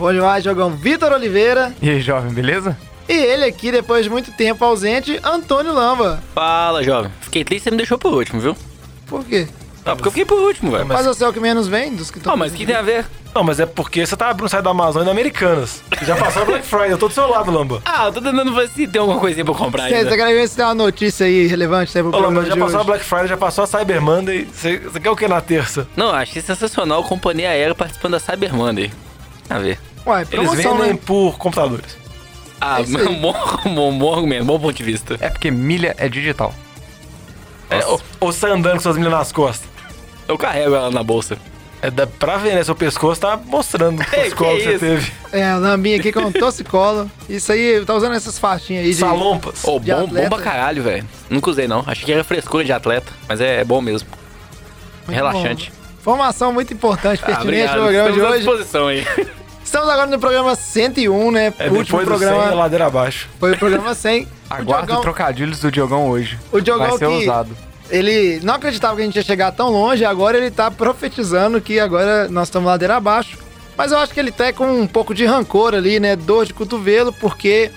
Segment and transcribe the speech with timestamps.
[0.00, 1.74] Bom demais, Jogão Vitor Oliveira.
[1.82, 2.74] E aí, jovem, beleza?
[3.06, 6.22] E ele aqui, depois de muito tempo ausente, Antônio Lamba.
[6.34, 7.12] Fala, jovem.
[7.20, 8.56] Fiquei triste que você me deixou por último, viu?
[9.06, 9.46] Por quê?
[9.84, 10.86] Não, porque eu fiquei por último, velho.
[10.86, 12.32] Mas você é o que menos vem dos que estão.
[12.32, 13.04] Não, mas o que tem a ver?
[13.34, 15.82] Não, mas é porque você tá abrindo o site da Amazônia da Americanas.
[16.02, 17.82] Já passou a Black Friday, eu tô do seu lado, Lamba.
[17.84, 20.08] Ah, eu tô tentando ver se tem alguma coisinha pra comprar Você ainda.
[20.08, 22.76] tá querendo ver se tem uma notícia aí relevante né, pro Ô, Lamba, já passou
[22.76, 22.86] a hoje?
[22.86, 24.48] Black Friday, já passou a Cyber Monday.
[24.50, 25.86] Você você quer o que na terça?
[25.94, 28.90] Não, achei sensacional a companhia aérea participando da Cyber Monday.
[29.50, 29.78] A ver.
[30.06, 30.98] Ué, Eles promoção, vendem né?
[31.04, 31.96] por computadores.
[32.60, 33.16] Ah, É isso aí.
[33.16, 33.34] bom,
[33.74, 35.16] bom, bom argumento, bom ponto de vista.
[35.20, 36.54] É porque milha é digital.
[37.68, 39.68] É, ou, ou você tá andando com suas milhas nas costas.
[40.26, 41.36] Eu carrego ela na bolsa.
[41.82, 42.62] É da, pra ver, né?
[42.62, 44.04] Seu pescoço tá mostrando
[44.36, 44.78] colos que que você isso?
[44.80, 45.12] teve.
[45.32, 47.10] É, o Lambinha aqui com torcicolo.
[47.28, 48.96] Isso aí, tá usando essas faixinhas aí de...
[48.96, 49.64] Salompas.
[49.64, 50.28] Ô, De bom, atleta.
[50.28, 51.06] bom pra caralho, velho.
[51.30, 51.82] Nunca usei, não.
[51.86, 54.08] Achei que era frescura de atleta, mas é, é bom mesmo.
[55.06, 55.70] Muito Relaxante.
[55.70, 55.80] bom.
[56.00, 58.38] Informação muito importante, Ah, pertinente no programa de Estamos à hoje.
[58.44, 59.06] disposição aí.
[59.70, 61.54] Estamos agora no programa 101, né?
[61.56, 63.28] É o último depois do 100, programa é ladeira abaixo.
[63.38, 64.26] foi o programa 100.
[64.50, 66.36] Aguardo Diogão, trocadilhos do Diogão hoje.
[66.50, 67.56] o Diogão Vai ser que usado.
[67.88, 71.78] ele não acreditava que a gente ia chegar tão longe, agora ele tá profetizando que
[71.78, 73.38] agora nós estamos ladeira abaixo.
[73.76, 76.16] Mas eu acho que ele tá com um pouco de rancor ali, né?
[76.16, 77.70] Dor de cotovelo, porque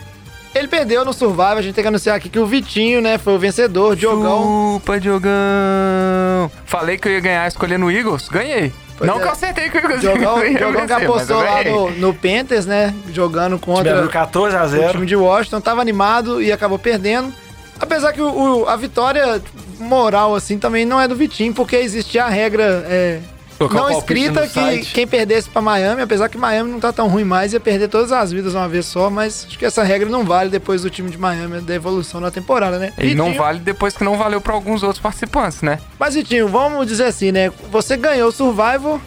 [0.55, 1.57] ele perdeu no Survival.
[1.57, 3.95] A gente tem que anunciar aqui que o Vitinho, né, foi o vencedor.
[3.95, 4.79] Diogão.
[4.79, 6.51] Chupa, Diogão.
[6.65, 8.29] Falei que eu ia ganhar escolhendo o Eagles.
[8.29, 8.73] Ganhei.
[9.05, 9.21] Pois não é.
[9.21, 12.65] que eu acertei que o Eagles Diogão, ia Diogão que apostou lá no, no Panthers,
[12.65, 12.93] né?
[13.11, 14.91] Jogando O contra abriu 14 a o 0.
[14.93, 15.61] time de Washington.
[15.61, 17.33] Tava animado e acabou perdendo.
[17.79, 19.41] Apesar que o, o- a vitória
[19.79, 23.19] moral, assim, também não é do Vitinho, porque existia a regra é,
[23.59, 24.93] Não o escrita que site.
[24.93, 28.11] quem perdesse pra Miami, apesar que Miami não tá tão ruim mais, ia perder todas
[28.11, 31.09] as vidas uma vez só, mas acho que essa regra não vale depois do time
[31.09, 32.93] de Miami, da evolução na temporada, né?
[32.97, 35.79] E não vale depois que não valeu pra alguns outros participantes, né?
[35.99, 37.51] Mas, Vitinho, vamos dizer assim, né?
[37.71, 38.99] Você ganhou o Survival,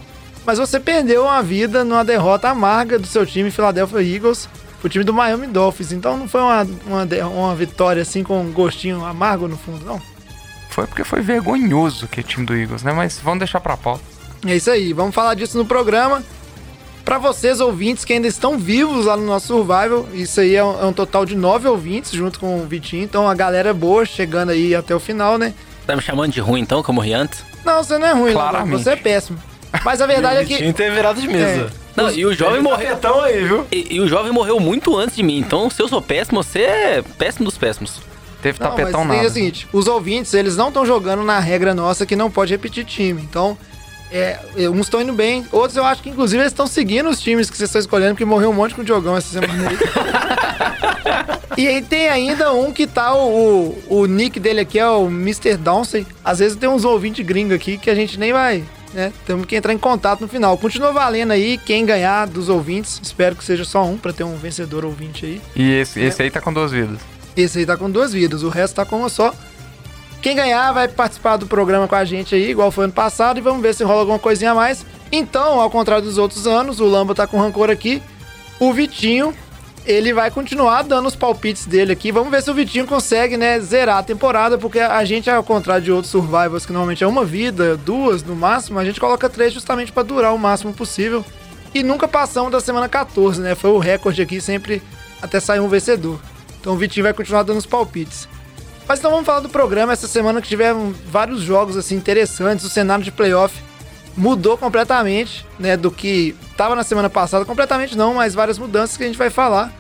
[0.45, 4.49] mas você perdeu uma vida numa derrota amarga do seu time, Philadelphia Eagles,
[4.81, 5.93] pro time do Miami Dolphins.
[5.93, 10.01] Então não foi uma, uma, uma vitória assim com um gostinho amargo no fundo, não.
[10.71, 12.93] Foi porque foi vergonhoso que o time do Eagles, né?
[12.93, 14.16] Mas vamos deixar pra pauta.
[14.49, 16.23] É isso aí, vamos falar disso no programa.
[17.05, 20.83] Pra vocês, ouvintes que ainda estão vivos lá no nosso Survival, isso aí é um,
[20.83, 23.05] é um total de nove ouvintes junto com o Vitinho.
[23.05, 25.55] Então a galera é boa chegando aí até o final, né?
[25.87, 27.45] Tá me chamando de ruim então, que eu morri antes?
[27.65, 28.83] Não, você não é ruim, Claramente.
[28.83, 29.39] você é péssimo.
[29.85, 30.55] Mas a verdade o é que.
[30.55, 31.73] Vitinho teve virado de mesa.
[31.95, 32.89] Não, e o jovem tá morreu.
[32.89, 33.67] petão aí, viu?
[33.71, 36.62] E, e o jovem morreu muito antes de mim, então se eu sou péssimo, você
[36.62, 38.01] é péssimo dos péssimos.
[38.43, 39.29] Teve Não, tapetão mas tem nada.
[39.29, 42.85] o seguinte, os ouvintes, eles não estão jogando na regra nossa que não pode repetir
[42.85, 43.23] time.
[43.23, 43.56] Então,
[44.11, 47.21] é, é, uns estão indo bem, outros eu acho que inclusive eles estão seguindo os
[47.21, 49.77] times que vocês estão escolhendo, porque morreu um monte com o Diogão essa semana aí.
[51.59, 55.06] e aí tem ainda um que tá, o, o, o nick dele aqui é o
[55.06, 55.56] Mr.
[55.56, 56.06] Downsey.
[56.25, 59.12] Às vezes tem uns ouvintes gringos aqui que a gente nem vai, né?
[59.27, 60.56] Temos que entrar em contato no final.
[60.56, 64.37] Continua valendo aí, quem ganhar dos ouvintes, espero que seja só um, pra ter um
[64.37, 65.43] vencedor ouvinte aí.
[65.56, 67.00] E esse, esse aí tá com duas vidas.
[67.37, 69.34] Esse aí tá com duas vidas, o resto tá com uma só.
[70.22, 73.41] Quem ganhar vai participar do programa com a gente aí, igual foi ano passado, e
[73.41, 74.84] vamos ver se rola alguma coisinha a mais.
[75.12, 78.03] Então, ao contrário dos outros anos, o Lamba tá com rancor aqui.
[78.59, 79.32] O Vitinho,
[79.84, 82.10] ele vai continuar dando os palpites dele aqui.
[82.10, 85.84] Vamos ver se o Vitinho consegue, né, zerar a temporada, porque a gente, ao contrário
[85.84, 89.53] de outros survivals, que normalmente é uma vida, duas no máximo, a gente coloca três
[89.53, 91.25] justamente pra durar o máximo possível.
[91.72, 93.55] E nunca passamos da semana 14, né?
[93.55, 94.82] Foi o recorde aqui, sempre
[95.22, 96.19] até sair um vencedor.
[96.60, 98.28] Então o Vitinho vai continuar dando os palpites.
[98.89, 102.71] Mas então vamos falar do programa essa semana que tiveram vários jogos assim interessantes, o
[102.71, 103.61] cenário de playoff
[104.17, 109.05] mudou completamente, né, do que tava na semana passada, completamente não, mas várias mudanças que
[109.05, 109.73] a gente vai falar.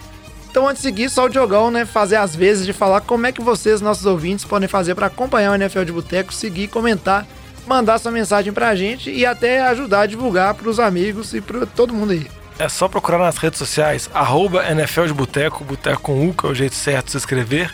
[0.50, 3.32] Então antes de seguir, só o Diogão, né, fazer as vezes de falar como é
[3.32, 7.26] que vocês, nossos ouvintes, podem fazer para acompanhar o NFL de Boteco, seguir, comentar,
[7.66, 11.94] mandar sua mensagem pra gente e até ajudar a divulgar pros amigos e pra todo
[11.94, 12.26] mundo aí.
[12.58, 16.48] É só procurar nas redes sociais, arroba NFL de Boteco, Boteco com U, que é
[16.48, 17.70] o jeito certo de se inscrever.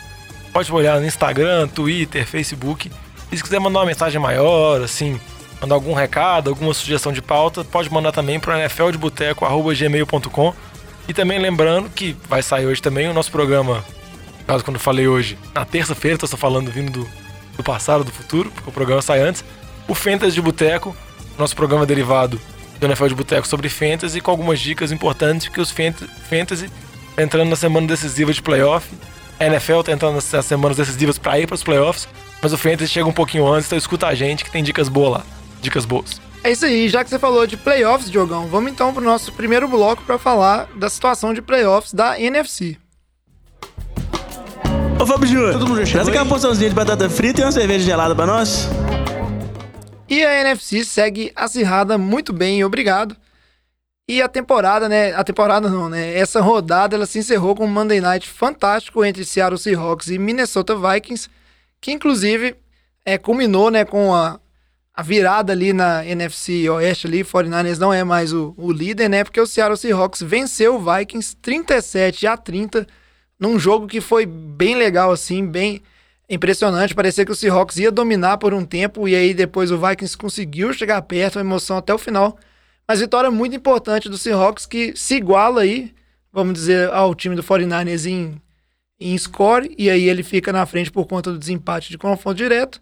[0.53, 2.91] Pode olhar no Instagram, Twitter, Facebook.
[3.31, 5.19] E se quiser mandar uma mensagem maior, assim,
[5.59, 10.53] mandar algum recado, alguma sugestão de pauta, pode mandar também para nfldeboteco.gmail.com.
[11.07, 13.83] E também lembrando que vai sair hoje também o nosso programa,
[14.47, 17.09] caso quando eu falei hoje, na terça-feira, só falando vindo do,
[17.57, 19.43] do passado, do futuro, porque o programa sai antes.
[19.87, 20.95] O Fantasy de Boteco,
[21.37, 22.39] nosso programa derivado
[22.79, 26.69] do NFL de Boteco sobre Fantasy, com algumas dicas importantes que os fant- Fantasy
[27.15, 28.87] tá entrando na semana decisiva de playoff.
[29.39, 32.07] A NFL tá entrando nas semanas decisivas pra ir pros playoffs.
[32.41, 35.11] Mas o Fantasy chega um pouquinho antes, então escuta a gente que tem dicas boas
[35.19, 35.23] lá.
[35.61, 36.21] Dicas boas.
[36.43, 39.65] É isso aí, já que você falou de playoffs, Diogão, vamos então pro nosso primeiro
[39.67, 42.77] bloco para falar da situação de playoffs da NFC.
[44.99, 46.29] Ô Fábio Júnior, Todo mundo já traz chegou aquela aí?
[46.29, 48.67] porçãozinha de batata frita e uma cerveja gelada pra nós.
[50.09, 53.15] E a NFC segue acirrada muito bem, obrigado.
[54.07, 55.13] E a temporada, né?
[55.13, 56.13] A temporada não, né?
[56.13, 60.75] Essa rodada ela se encerrou com um Monday Night fantástico entre Seattle Seahawks e Minnesota
[60.75, 61.29] Vikings,
[61.79, 62.55] que inclusive
[63.05, 64.39] é, culminou, né, com a,
[64.93, 69.23] a virada ali na NFC Oeste ali, 49ers não é mais o, o líder, né?
[69.23, 72.85] Porque o Seattle Seahawks venceu o Vikings 37 a 30
[73.39, 75.81] num jogo que foi bem legal assim, bem
[76.29, 76.93] impressionante.
[76.93, 80.73] Parecia que o Seahawks ia dominar por um tempo e aí depois o Vikings conseguiu
[80.73, 82.37] chegar perto, a emoção até o final.
[82.87, 85.93] Mas vitória muito importante do Seahawks que se iguala aí,
[86.31, 88.41] vamos dizer, ao time do 49ers em,
[88.99, 92.81] em score e aí ele fica na frente por conta do desempate de confronto direto.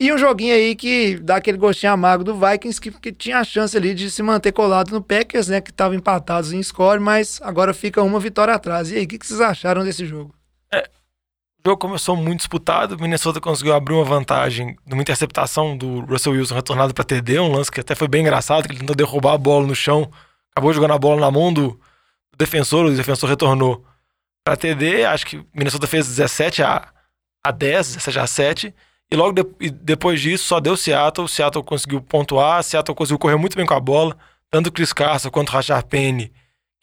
[0.00, 3.44] E um joguinho aí que dá aquele gostinho amargo do Vikings, que, que tinha a
[3.44, 5.60] chance ali de se manter colado no Packers, né?
[5.60, 8.92] Que estavam empatados em score, mas agora fica uma vitória atrás.
[8.92, 10.32] E aí, o que, que vocês acharam desse jogo?
[11.64, 12.96] O jogo começou muito disputado.
[12.98, 17.70] Minnesota conseguiu abrir uma vantagem numa interceptação do Russell Wilson retornado para TD, um lance
[17.70, 20.10] que até foi bem engraçado, que ele tentou derrubar a bola no chão,
[20.52, 21.78] acabou jogando a bola na mão do
[22.38, 23.84] defensor, o defensor retornou
[24.44, 25.04] para TD.
[25.04, 26.88] Acho que Minnesota fez 17 a,
[27.44, 28.74] a 10, 17 a 7.
[29.10, 31.28] E logo de- e depois disso só deu Seattle.
[31.28, 34.16] Seattle conseguiu pontuar, Seattle conseguiu correr muito bem com a bola.
[34.50, 36.32] Tanto o Chris Carson quanto o Rashard Penny,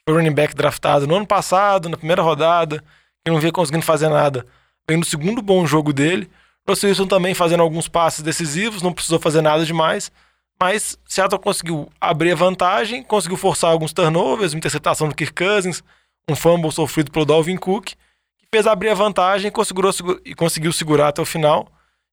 [0.08, 2.84] foi running back draftado no ano passado, na primeira rodada,
[3.24, 4.46] que não vinha conseguindo fazer nada.
[4.90, 6.30] Vem no segundo bom jogo dele.
[6.68, 10.12] Russell Wilson também fazendo alguns passes decisivos, não precisou fazer nada demais.
[10.60, 15.84] Mas Seattle conseguiu abrir a vantagem, conseguiu forçar alguns turnovers, uma interceptação do Kirk Cousins,
[16.30, 17.96] um fumble sofrido pelo Dalvin Cook, que
[18.54, 21.68] fez abrir a vantagem conseguiu, segu- e conseguiu segurar até o final.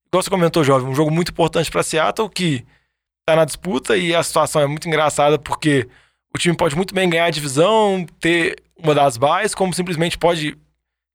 [0.07, 2.65] Igual você comentou, Jovem, um jogo muito importante para Seattle, que
[3.25, 5.87] tá na disputa e a situação é muito engraçada porque
[6.35, 10.57] o time pode muito bem ganhar a divisão, ter uma das bases, como simplesmente pode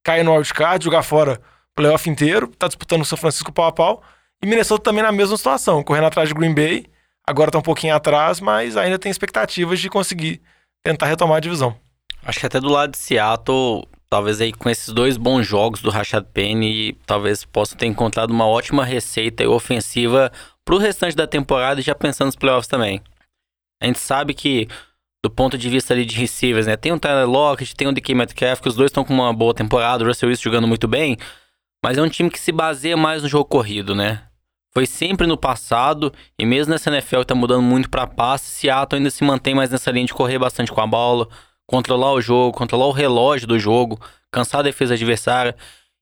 [0.04, 1.40] cair no wildcard, jogar fora
[1.72, 4.02] o playoff inteiro, tá disputando o São Francisco pau a pau.
[4.42, 6.86] E Minnesota também na mesma situação, correndo atrás de Green Bay,
[7.26, 10.40] agora tá um pouquinho atrás, mas ainda tem expectativas de conseguir
[10.82, 11.76] tentar retomar a divisão.
[12.24, 15.90] Acho que até do lado de Seattle, talvez aí com esses dois bons jogos do
[15.90, 20.30] Rashad Penny, talvez possa ter encontrado uma ótima receita ofensiva
[20.64, 23.00] pro restante da temporada e já pensando nos playoffs também.
[23.80, 24.68] A gente sabe que,
[25.22, 26.76] do ponto de vista ali de receivers, né?
[26.76, 29.52] Tem o Tyler Lockett, tem o DK Metcalf, que os dois estão com uma boa
[29.52, 31.16] temporada, o Russell Wilson jogando muito bem,
[31.84, 34.22] mas é um time que se baseia mais no jogo corrido, né?
[34.72, 38.98] Foi sempre no passado, e mesmo nessa NFL que tá mudando muito pra passe, Seattle
[38.98, 41.28] ainda se mantém mais nessa linha de correr bastante com a bola,
[41.66, 44.00] controlar o jogo, controlar o relógio do jogo,
[44.30, 45.56] cansar a defesa adversária.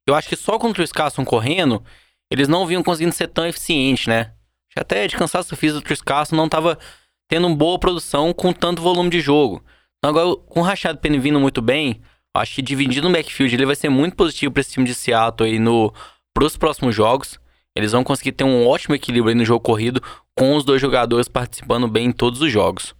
[0.07, 1.83] Eu acho que só contra o Carson correndo,
[2.31, 4.31] eles não vinham conseguindo ser tão eficientes, né?
[4.75, 6.77] Até de cansaço físico do Chris Carson não tava
[7.27, 9.63] tendo uma boa produção com tanto volume de jogo.
[9.97, 12.01] Então agora, com o Rashad Penny vindo muito bem,
[12.35, 15.49] acho que dividindo no backfield ele vai ser muito positivo para esse time de Seattle
[15.49, 15.93] aí no,
[16.33, 17.39] pros próximos jogos.
[17.75, 20.01] Eles vão conseguir ter um ótimo equilíbrio no jogo corrido,
[20.35, 22.95] com os dois jogadores participando bem em todos os jogos.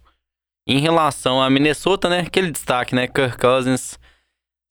[0.68, 2.20] Em relação a Minnesota, né?
[2.20, 3.06] Aquele destaque, né?
[3.08, 3.98] Kirk Cousins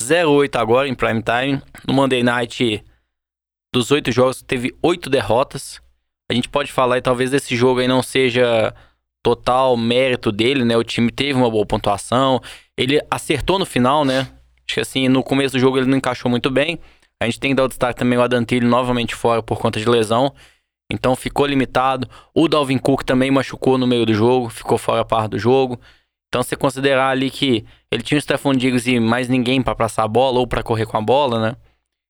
[0.01, 1.61] 0-8 agora em prime time.
[1.87, 2.83] No Monday Night,
[3.73, 5.81] dos oito jogos, teve oito derrotas.
[6.29, 8.73] A gente pode falar aí, talvez esse jogo aí não seja
[9.27, 10.77] total mérito dele, né?
[10.77, 12.41] O time teve uma boa pontuação.
[12.77, 14.19] Ele acertou no final, né?
[14.19, 16.79] Acho que assim, no começo do jogo ele não encaixou muito bem.
[17.21, 19.89] A gente tem que dar o destaque também o Adantilho novamente fora por conta de
[19.89, 20.33] lesão.
[20.89, 22.07] Então ficou limitado.
[22.33, 25.77] O Dalvin Cook também machucou no meio do jogo, ficou fora a par do jogo.
[26.29, 30.03] Então, você considerar ali que ele tinha o Stephon Diggs e mais ninguém pra passar
[30.03, 31.55] a bola ou pra correr com a bola, né?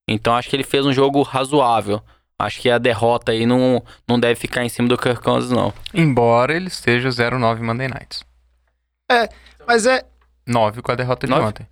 [0.10, 2.02] Então, acho que ele fez um jogo razoável.
[2.40, 5.74] Acho que a derrota aí não, não deve ficar em cima do Kirk Cousins, não.
[5.94, 8.24] Embora ele esteja 0-9 Monday Nights.
[9.66, 10.06] Mas é.
[10.46, 11.46] 9 com a derrota de Nove?
[11.48, 11.68] ontem.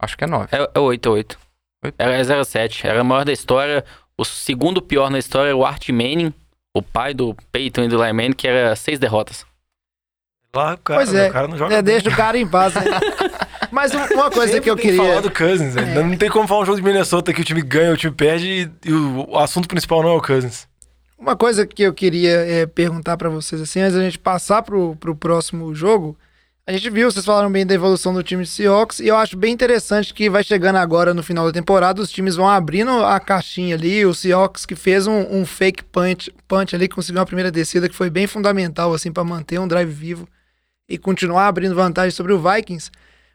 [0.00, 0.48] Acho que é 9.
[0.50, 1.38] É, é 8 8
[1.84, 1.94] Oito?
[1.98, 2.84] Era 0-7.
[2.84, 3.84] Era a maior da história.
[4.16, 6.34] O segundo pior na história era o Art Manning,
[6.74, 9.46] o pai do Peyton e do Eli Manning, que era seis derrotas.
[10.54, 11.28] Lá, o cara, Pois é.
[11.28, 12.82] o cara não joga é, deixa o cara em paz, né?
[13.70, 15.22] Mas um- uma coisa Sempre que eu tem falar queria.
[15.22, 15.94] do Cousins, né?
[16.02, 18.70] Não tem como falar um jogo de Minnesota que o time ganha, o time perde
[18.84, 20.66] e, o, assunto principal não é o Cousins.
[21.18, 24.94] Uma coisa que eu queria é, perguntar pra vocês, assim, antes da gente passar pro,
[24.96, 26.16] pro próximo jogo,
[26.64, 29.36] a gente viu, vocês falaram bem da evolução do time de Seahawks, e eu acho
[29.36, 33.18] bem interessante que vai chegando agora no final da temporada, os times vão abrindo a
[33.18, 37.26] caixinha ali, o Seahawks que fez um, um fake punch, punch ali, que conseguiu uma
[37.26, 40.28] primeira descida que foi bem fundamental, assim, pra manter um drive vivo
[40.88, 42.90] e continuar abrindo vantagem sobre o Vikings.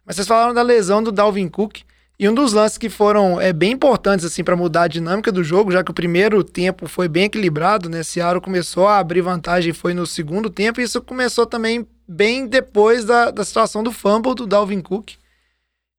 [0.06, 1.82] Mas vocês falaram da lesão do Dalvin Cook.
[2.20, 5.44] E um dos lances que foram é, bem importantes assim para mudar a dinâmica do
[5.44, 8.04] jogo, já que o primeiro tempo foi bem equilibrado, né?
[8.04, 13.04] Seattle começou a abrir vantagem foi no segundo tempo, e isso começou também bem depois
[13.04, 15.14] da, da situação do fumble do Dalvin Cook.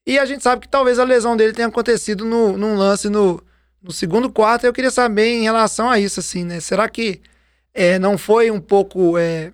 [0.07, 3.43] E a gente sabe que talvez a lesão dele tenha acontecido no, num lance no,
[3.83, 4.65] no segundo quarto.
[4.65, 6.61] Eu queria saber em relação a isso, assim, né?
[6.61, 7.21] Será que
[7.73, 9.53] é, não foi um pouco é,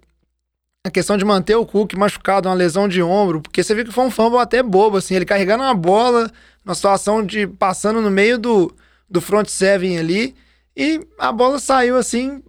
[0.85, 3.41] a questão de manter o Cook machucado, uma lesão de ombro?
[3.41, 6.31] Porque você viu que foi um fumble até bobo, assim, ele carregando uma bola,
[6.65, 8.75] uma situação de passando no meio do,
[9.09, 10.35] do front seven ali,
[10.75, 12.43] e a bola saiu assim,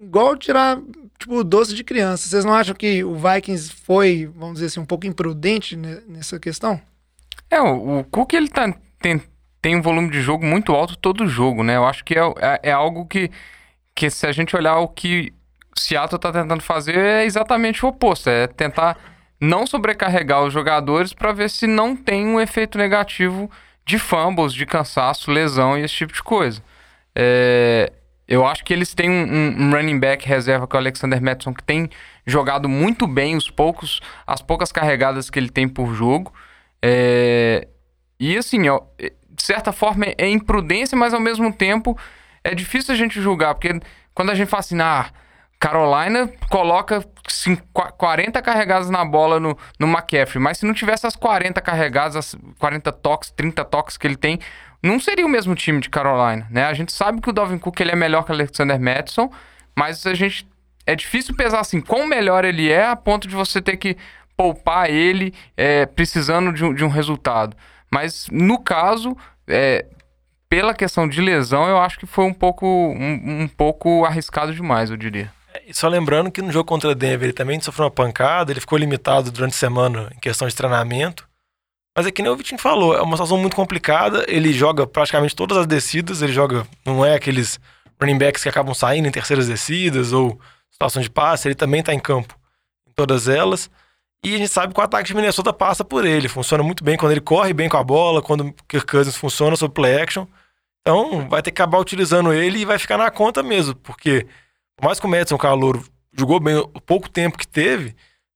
[0.00, 0.80] igual tirar
[1.18, 2.26] tipo doce de criança.
[2.26, 6.80] Vocês não acham que o Vikings foi, vamos dizer assim, um pouco imprudente nessa questão?
[7.50, 9.20] É, o, o Cook ele tá, tem,
[9.60, 11.76] tem um volume de jogo muito alto todo jogo, né?
[11.76, 13.30] Eu acho que é, é, é algo que,
[13.94, 15.34] que se a gente olhar o que
[15.76, 18.96] Seattle tá tentando fazer é exatamente o oposto, é tentar
[19.40, 23.50] não sobrecarregar os jogadores para ver se não tem um efeito negativo
[23.84, 26.62] de fumbles, de cansaço, lesão e esse tipo de coisa.
[27.14, 27.92] É,
[28.26, 31.62] eu acho que eles têm um, um, running back reserva com o Alexander Madison que
[31.62, 31.90] tem
[32.26, 36.32] jogado muito bem os poucos, as poucas carregadas que ele tem por jogo.
[36.82, 37.68] É,
[38.18, 41.98] e assim, ó, de certa forma é imprudência, mas ao mesmo tempo
[42.42, 43.80] é difícil a gente julgar, porque
[44.14, 45.10] quando a gente fala assim, ah,
[45.64, 47.02] Carolina coloca
[47.96, 52.36] 40 carregadas na bola no, no McCaffrey, mas se não tivesse as 40 carregadas, as
[52.58, 54.38] 40 toques, 30 toques que ele tem,
[54.82, 56.66] não seria o mesmo time de Carolina, né?
[56.66, 59.30] A gente sabe que o Dalvin Cook ele é melhor que o Alexander Madison,
[59.74, 60.46] mas a gente
[60.84, 63.96] é difícil pesar assim, quão melhor ele é a ponto de você ter que
[64.36, 67.56] poupar ele é, precisando de um, de um resultado.
[67.90, 69.16] Mas no caso,
[69.48, 69.86] é,
[70.46, 74.90] pela questão de lesão, eu acho que foi um pouco, um, um pouco arriscado demais,
[74.90, 75.32] eu diria.
[75.66, 78.78] E só lembrando que no jogo contra Denver ele também sofreu uma pancada, ele ficou
[78.78, 81.28] limitado durante a semana em questão de treinamento.
[81.96, 84.24] Mas é que nem o Vitinho falou, é uma situação muito complicada.
[84.26, 87.60] Ele joga praticamente todas as descidas, ele joga, não é aqueles
[88.00, 90.38] running backs que acabam saindo em terceiras descidas ou
[90.70, 92.36] situação de passe, ele também está em campo
[92.88, 93.70] em todas elas.
[94.24, 96.28] E a gente sabe que o ataque de Minnesota passa por ele.
[96.28, 99.54] Funciona muito bem quando ele corre bem com a bola, quando o Kirk Cousins funciona
[99.54, 100.26] sob play action.
[100.80, 104.26] Então vai ter que acabar utilizando ele e vai ficar na conta mesmo, porque
[104.76, 105.82] por mais que o Madison Calor
[106.16, 107.94] jogou bem o pouco tempo que teve,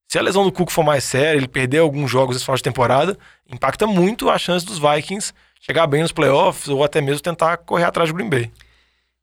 [0.09, 2.63] se a lesão do Cook for mais séria, ele perder alguns jogos nesse final de
[2.63, 3.19] temporada,
[3.49, 7.85] impacta muito a chance dos Vikings chegar bem nos playoffs ou até mesmo tentar correr
[7.85, 8.51] atrás do Green Bay.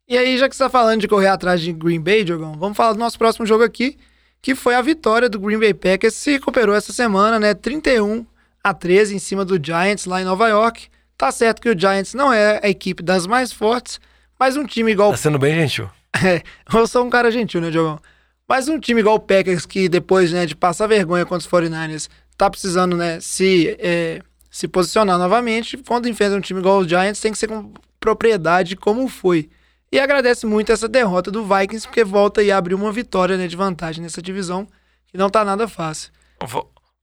[0.08, 2.78] E aí, já que você está falando de correr atrás de Green Bay, Diogão, vamos
[2.78, 3.98] falar do nosso próximo jogo aqui,
[4.40, 7.56] que foi a vitória do Green Bay Packers, se recuperou essa semana, né?
[7.56, 8.24] 31
[8.64, 10.88] a 13 em cima do Giants lá em Nova York.
[11.18, 14.00] Tá certo que o Giants não é a equipe das mais fortes,
[14.40, 15.10] mas um time igual.
[15.10, 15.90] Tá sendo bem gentil.
[16.24, 16.42] É,
[16.74, 18.00] eu sou um cara gentil, né, Diogão?
[18.48, 22.08] Mas um time igual o Packers, que depois né, de passar vergonha contra os 49ers,
[22.38, 25.78] tá precisando né, se, é, se posicionar novamente.
[25.78, 29.50] Quando enfrenta um time igual o Giants, tem que ser com propriedade como foi.
[29.92, 33.56] E agradece muito essa derrota do Vikings, porque volta e abre uma vitória né, de
[33.56, 34.68] vantagem nessa divisão,
[35.08, 36.12] que não tá nada fácil.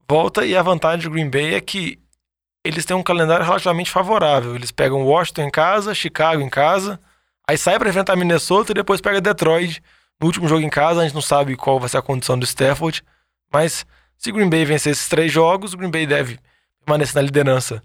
[0.08, 1.98] Volta e a vantagem do Green Bay é que
[2.64, 4.54] eles têm um calendário relativamente favorável.
[4.54, 7.00] Eles pegam Washington em casa, Chicago em casa,
[7.48, 9.82] aí sai para enfrentar Minnesota e depois pega Detroit
[10.20, 11.00] no último jogo em casa.
[11.00, 13.04] A gente não sabe qual vai ser a condição do Stafford,
[13.52, 16.38] mas se Green Bay vencer esses três jogos, o Green Bay deve
[16.84, 17.82] permanecer na liderança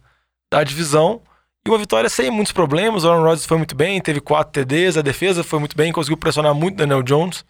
[0.51, 1.21] da divisão.
[1.65, 3.03] E uma vitória sem muitos problemas.
[3.03, 6.17] O Aaron Rodgers foi muito bem, teve quatro TDs, a defesa foi muito bem, conseguiu
[6.17, 7.43] pressionar muito Daniel Jones.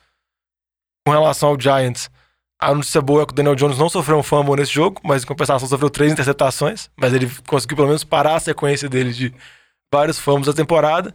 [1.06, 2.10] Com relação ao Giants,
[2.60, 5.24] a notícia boa é que o Daniel Jones não sofreu um fumble nesse jogo, mas
[5.24, 6.90] em compensação sofreu três interceptações.
[6.98, 9.34] Mas ele conseguiu pelo menos parar a sequência dele de
[9.94, 11.14] vários fumbles da temporada.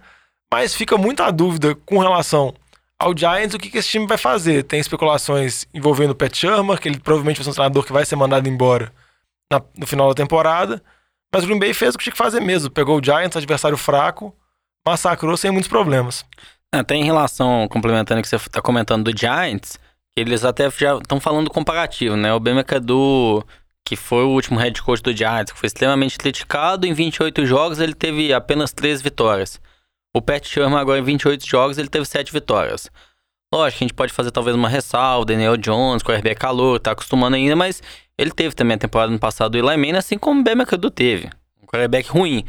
[0.52, 2.52] Mas fica muita dúvida com relação
[2.98, 4.62] ao Giants o que, que esse time vai fazer.
[4.64, 8.04] Tem especulações envolvendo o Pat Shermer, que ele provavelmente vai ser um treinador que vai
[8.04, 8.92] ser mandado embora
[9.50, 10.82] na, no final da temporada.
[11.34, 12.70] Mas o Green Bay fez o que tinha que fazer mesmo.
[12.70, 14.36] Pegou o Giants, adversário fraco,
[14.86, 16.22] massacrou sem muitos problemas.
[16.70, 19.78] Até em relação, complementando o que você está comentando do Giants,
[20.14, 22.34] eles até já estão falando comparativo, né?
[22.34, 23.42] O Ben McAdoo,
[23.86, 27.80] que foi o último head coach do Giants, que foi extremamente criticado, em 28 jogos
[27.80, 29.58] ele teve apenas 3 vitórias.
[30.14, 32.90] O Pat Sherman agora em 28 jogos ele teve 7 vitórias.
[33.52, 36.80] Lógico que a gente pode fazer talvez uma ressalva, Daniel Jones, com o RB calor,
[36.80, 37.82] tá acostumando ainda, mas
[38.16, 40.54] ele teve também a temporada no passado do Eli Manning, assim como o Ben
[40.94, 41.28] teve.
[41.62, 42.44] Um quarterback ruim.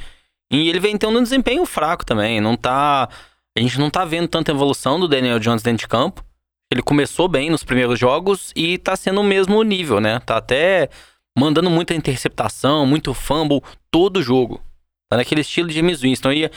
[0.51, 3.09] E ele vem tendo um desempenho fraco também, não tá...
[3.57, 6.23] A gente não tá vendo tanta evolução do Daniel Jones dentro de campo.
[6.71, 10.19] Ele começou bem nos primeiros jogos e tá sendo o mesmo nível, né?
[10.21, 10.89] Tá até
[11.37, 14.59] mandando muita interceptação, muito fumble todo jogo.
[15.07, 16.31] Tá naquele estilo de James Winston.
[16.31, 16.51] E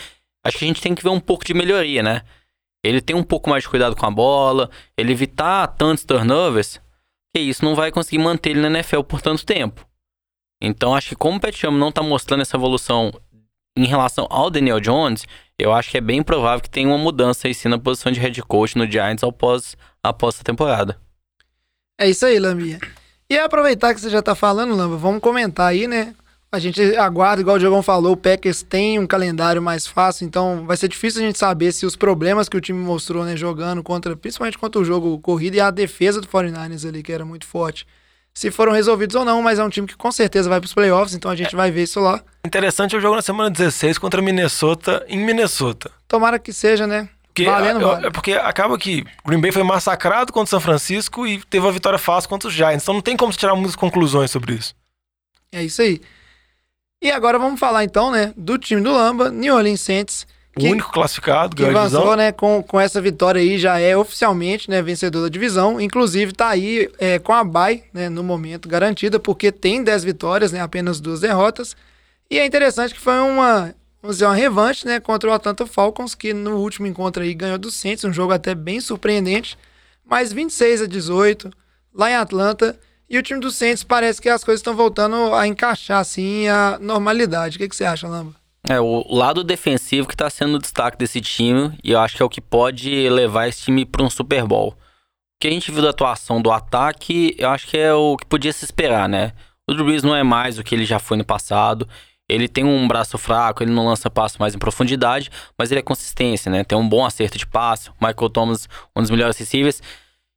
[0.46, 2.22] acho que a gente tem que ver um pouco de melhoria, né?
[2.84, 6.80] Ele tem um pouco mais de cuidado com a bola, ele evitar tantos turnovers,
[7.34, 9.86] que isso não vai conseguir manter ele na NFL por tanto tempo.
[10.62, 13.12] Então acho que como o Pat não tá mostrando essa evolução
[13.76, 15.26] em relação ao Daniel Jones,
[15.58, 18.20] eu acho que é bem provável que tenha uma mudança aí sim na posição de
[18.20, 20.98] head coach no Giants após, após essa temporada.
[21.98, 22.78] É isso aí, Lambia.
[23.28, 26.14] E aproveitar que você já tá falando, Lamba, vamos comentar aí, né?
[26.50, 30.64] A gente aguarda, igual o Diogão falou, o Packers tem um calendário mais fácil, então
[30.64, 33.82] vai ser difícil a gente saber se os problemas que o time mostrou, né, jogando
[33.82, 37.46] contra, principalmente contra o jogo corrido e a defesa do 49ers ali, que era muito
[37.46, 37.86] forte,
[38.32, 41.14] se foram resolvidos ou não, mas é um time que com certeza vai pros playoffs,
[41.14, 42.22] então a gente vai ver isso lá.
[42.46, 45.90] Interessante é o jogo na semana 16 contra Minnesota, em Minnesota.
[46.06, 47.08] Tomara que seja, né?
[47.26, 48.06] Porque, Valendo, eu- vale.
[48.06, 51.98] é porque acaba que Green Bay foi massacrado contra São Francisco e teve uma vitória
[51.98, 52.82] fácil contra os Giants.
[52.84, 54.74] Então não tem como se tirar muitas conclusões sobre isso.
[55.52, 56.00] É isso aí.
[57.02, 60.26] E agora vamos falar então, né, do time do Lamba, New Orleans Saints,
[60.56, 62.16] O que, único classificado, que ganhou a avançou, divisão.
[62.16, 65.80] né, com, com essa vitória aí, já é oficialmente, né, vencedor da divisão.
[65.80, 70.52] Inclusive tá aí é, com a bye, né, no momento garantida, porque tem 10 vitórias,
[70.52, 71.76] né, apenas duas derrotas.
[72.30, 76.14] E é interessante que foi uma, vamos dizer, uma revanche, né, contra o Atlanta Falcons,
[76.14, 79.56] que no último encontro aí ganhou do Saints, um jogo até bem surpreendente,
[80.04, 81.50] mas 26 a 18
[81.94, 82.78] lá em Atlanta.
[83.08, 86.78] E o time do Saints parece que as coisas estão voltando a encaixar assim a
[86.80, 87.56] normalidade.
[87.56, 88.34] O que, que você acha, Lamba?
[88.68, 92.22] É, o lado defensivo que tá sendo o destaque desse time, e eu acho que
[92.22, 94.70] é o que pode levar esse time para um Super Bowl.
[94.70, 94.76] O
[95.40, 98.52] que a gente viu da atuação do ataque, eu acho que é o que podia
[98.52, 99.32] se esperar, né?
[99.68, 101.88] O Drew Brees não é mais o que ele já foi no passado.
[102.28, 105.82] Ele tem um braço fraco, ele não lança passo mais em profundidade, mas ele é
[105.82, 106.64] consistência, né?
[106.64, 107.90] Tem um bom acerto de passe.
[107.90, 109.80] O Michael Thomas, um dos melhores receivers.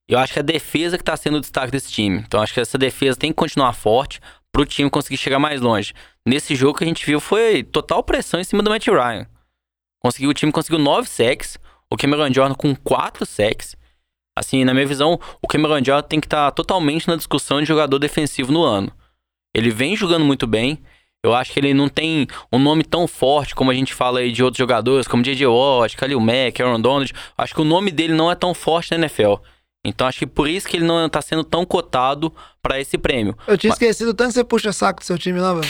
[0.10, 2.18] Eu acho que é a defesa que tá sendo o destaque desse time.
[2.18, 4.20] Então acho que essa defesa tem que continuar forte
[4.52, 5.94] pro time conseguir chegar mais longe.
[6.26, 9.28] Nesse jogo que a gente viu foi total pressão em cima do Matt Ryan.
[10.02, 11.60] Conseguiu, o time conseguiu 9 sacks,
[11.92, 13.76] o Cameron Jordan com 4 sacks.
[14.36, 18.00] Assim, na minha visão, o Cameron Jordan tem que estar totalmente na discussão de jogador
[18.00, 18.92] defensivo no ano.
[19.54, 20.82] Ele vem jogando muito bem.
[21.24, 24.32] Eu acho que ele não tem um nome tão forte como a gente fala aí
[24.32, 25.46] de outros jogadores, como J.J.
[25.46, 27.14] Watt, Khalil Mack, Aaron Donald.
[27.38, 29.36] Acho que o nome dele não é tão forte na NFL.
[29.86, 33.38] Então acho que por isso que ele não tá sendo tão cotado para esse prêmio.
[33.48, 35.62] Eu tinha esquecido o tanto que você puxa saco do seu time, Lamba.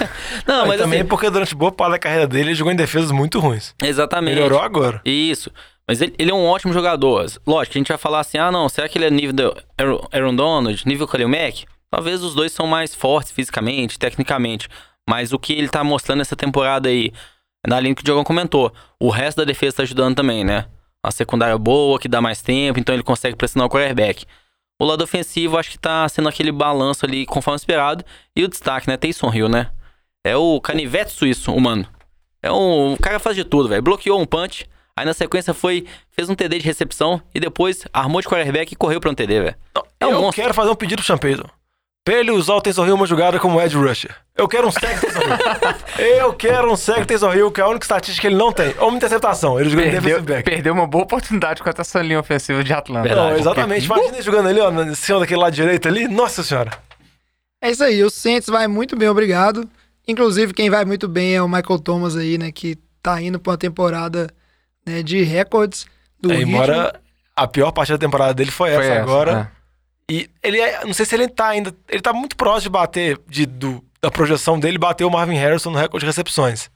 [0.46, 2.76] Não, e mas também assim, porque durante boa parte da carreira dele ele jogou em
[2.76, 3.74] defesas muito ruins.
[3.82, 4.34] exatamente.
[4.34, 5.02] Melhorou agora.
[5.04, 5.50] Isso.
[5.86, 7.26] Mas ele, ele é um ótimo jogador.
[7.46, 10.08] Lógico, a gente vai falar assim, ah não, será que ele é nível do Aaron,
[10.12, 11.66] Aaron Donald, nível Khalil Mack?
[11.90, 14.68] Talvez os dois são mais fortes fisicamente, tecnicamente.
[15.08, 17.12] Mas o que ele tá mostrando essa temporada aí,
[17.66, 20.66] na linha que o Diogão comentou, o resto da defesa tá ajudando também, né?
[21.02, 24.24] A secundária boa, que dá mais tempo, então ele consegue pressionar o quarterback.
[24.80, 28.04] O lado ofensivo, acho que tá sendo aquele balanço ali conforme esperado.
[28.34, 28.96] E o destaque, né?
[28.96, 29.70] Taysom Hill, né?
[30.24, 31.86] É o canivete suíço, humano.
[32.42, 33.82] É um, o cara faz de tudo, velho.
[33.82, 38.20] Bloqueou um punch, aí na sequência foi, fez um TD de recepção e depois armou
[38.20, 39.56] de quarterback e correu pra um TD, velho.
[40.00, 40.42] É um eu monstro.
[40.42, 41.48] quero fazer um pedido pro Champeyton.
[42.08, 44.10] Pra ele usar o Taysom Hill uma jogada como Ed Rusher.
[44.34, 46.06] Eu quero um sec Taysom Hill.
[46.06, 48.74] eu quero um sec Taysom Hill, que é a única estatística que ele não tem.
[48.78, 49.60] Ou uma interceptação.
[49.60, 50.50] Ele jogou em Perdeu, defensive back.
[50.50, 53.06] perdeu uma boa oportunidade contra essa linha ofensiva de Atlanta.
[53.06, 53.30] Verdade.
[53.32, 53.84] Não, exatamente.
[53.84, 56.08] Imagina ele jogando ali, ó, em cima daquele lado direito ali.
[56.08, 56.70] Nossa senhora.
[57.60, 59.68] É isso aí, o Saints vai muito bem, obrigado.
[60.06, 62.50] Inclusive, quem vai muito bem é o Michael Thomas aí, né?
[62.50, 64.30] Que tá indo pra uma temporada
[64.86, 65.84] né, de recordes
[66.18, 66.52] do É, ritmo.
[66.52, 66.98] embora
[67.36, 69.52] a pior parte da temporada dele foi, Foi essa, essa, agora.
[70.10, 71.74] E ele é, não sei se ele tá ainda.
[71.88, 75.70] Ele tá muito próximo de bater, de, do, da projeção dele, bater o Marvin Harrison
[75.70, 76.70] no recorde de recepções.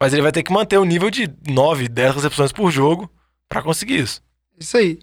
[0.00, 3.10] Mas ele vai ter que manter o nível de 9, 10 recepções por jogo
[3.48, 4.22] pra conseguir isso.
[4.58, 4.98] Isso aí.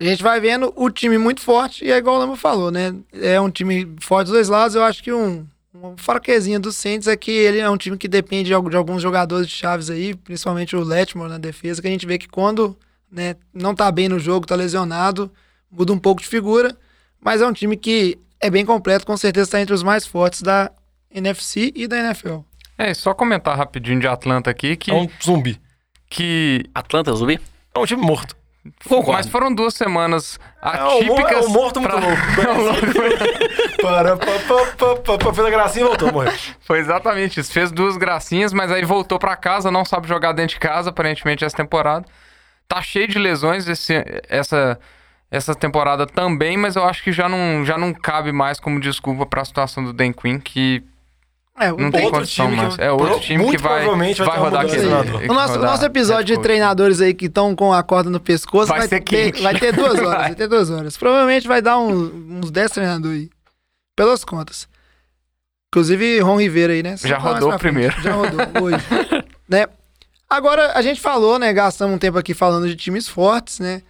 [0.00, 2.92] A gente vai vendo o time muito forte, e é igual o Lama falou, né?
[3.12, 4.74] É um time forte dos dois lados.
[4.74, 8.08] Eu acho que um, uma fraquezinha do Saints é que ele é um time que
[8.08, 12.04] depende de alguns jogadores de chaves aí, principalmente o Letmore na defesa, que a gente
[12.04, 12.76] vê que quando
[13.08, 15.30] né, não tá bem no jogo, tá lesionado,
[15.70, 16.76] muda um pouco de figura.
[17.24, 20.42] Mas é um time que é bem completo, com certeza está entre os mais fortes
[20.42, 20.70] da
[21.14, 22.38] NFC e da NFL.
[22.78, 24.90] É, e só comentar rapidinho de Atlanta aqui que.
[24.90, 25.60] É um zumbi.
[26.10, 27.40] que Atlanta, Zubi?
[27.74, 28.36] É um time morto.
[29.08, 31.44] mas foram duas semanas É atípicas.
[31.44, 32.22] é o morto muito pra- louco.
[33.82, 34.26] Para, pa,
[35.18, 36.32] pa, fez a gracinha e voltou, morreu.
[36.60, 37.52] Foi exatamente isso.
[37.52, 41.44] Fez duas gracinhas, mas aí voltou pra casa, não sabe jogar dentro de casa, aparentemente,
[41.44, 42.06] essa temporada.
[42.68, 44.78] Tá cheio de lesões esse- essa,
[45.32, 49.24] essa temporada também, mas eu acho que já não, já não cabe mais como desculpa
[49.26, 50.84] pra situação do Dan Quinn, que
[51.58, 52.78] É, não tem condição que- mais.
[52.78, 54.86] É outro pro- time que muito vai, vai vai rodar aquele.
[54.86, 58.68] O nosso, rodar nosso episódio de treinadores aí que estão com a corda no pescoço
[58.68, 59.42] Vai vai, ser ter, quente.
[59.42, 60.20] vai ter duas horas.
[60.22, 60.34] Vai.
[60.34, 60.96] Ter duas horas.
[60.98, 63.30] Provavelmente vai dar um- uns 10 treinadores aí.
[63.96, 64.68] Pelas contas.
[65.68, 66.96] Inclusive, Ron Rivera aí, né?
[66.96, 67.98] Você Já rodou primeiro.
[68.02, 68.84] Já rodou hoje.
[69.48, 69.66] né?
[70.28, 71.52] Agora, a gente falou, né?
[71.52, 73.82] Gastamos um tempo aqui falando de times fortes, né?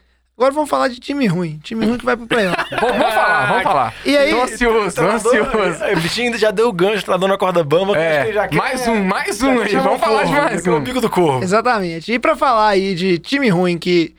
[0.43, 1.59] Agora vamos falar de time ruim.
[1.63, 2.57] Time ruim que vai pro playoff.
[2.81, 3.95] Vamos, vamos falar, vamos falar.
[4.05, 5.85] E aí- Tô ansioso, tô ansioso.
[5.85, 7.97] É, O bichinho ainda já deu o gancho, tá dando a corda bamba.
[7.97, 9.77] É, ele já quer- mais um, mais um aí.
[9.77, 10.77] Vamos falar de mais quer um.
[10.79, 11.45] O bico do corvo.
[11.45, 12.13] Exatamente.
[12.13, 14.15] E pra falar aí de time ruim que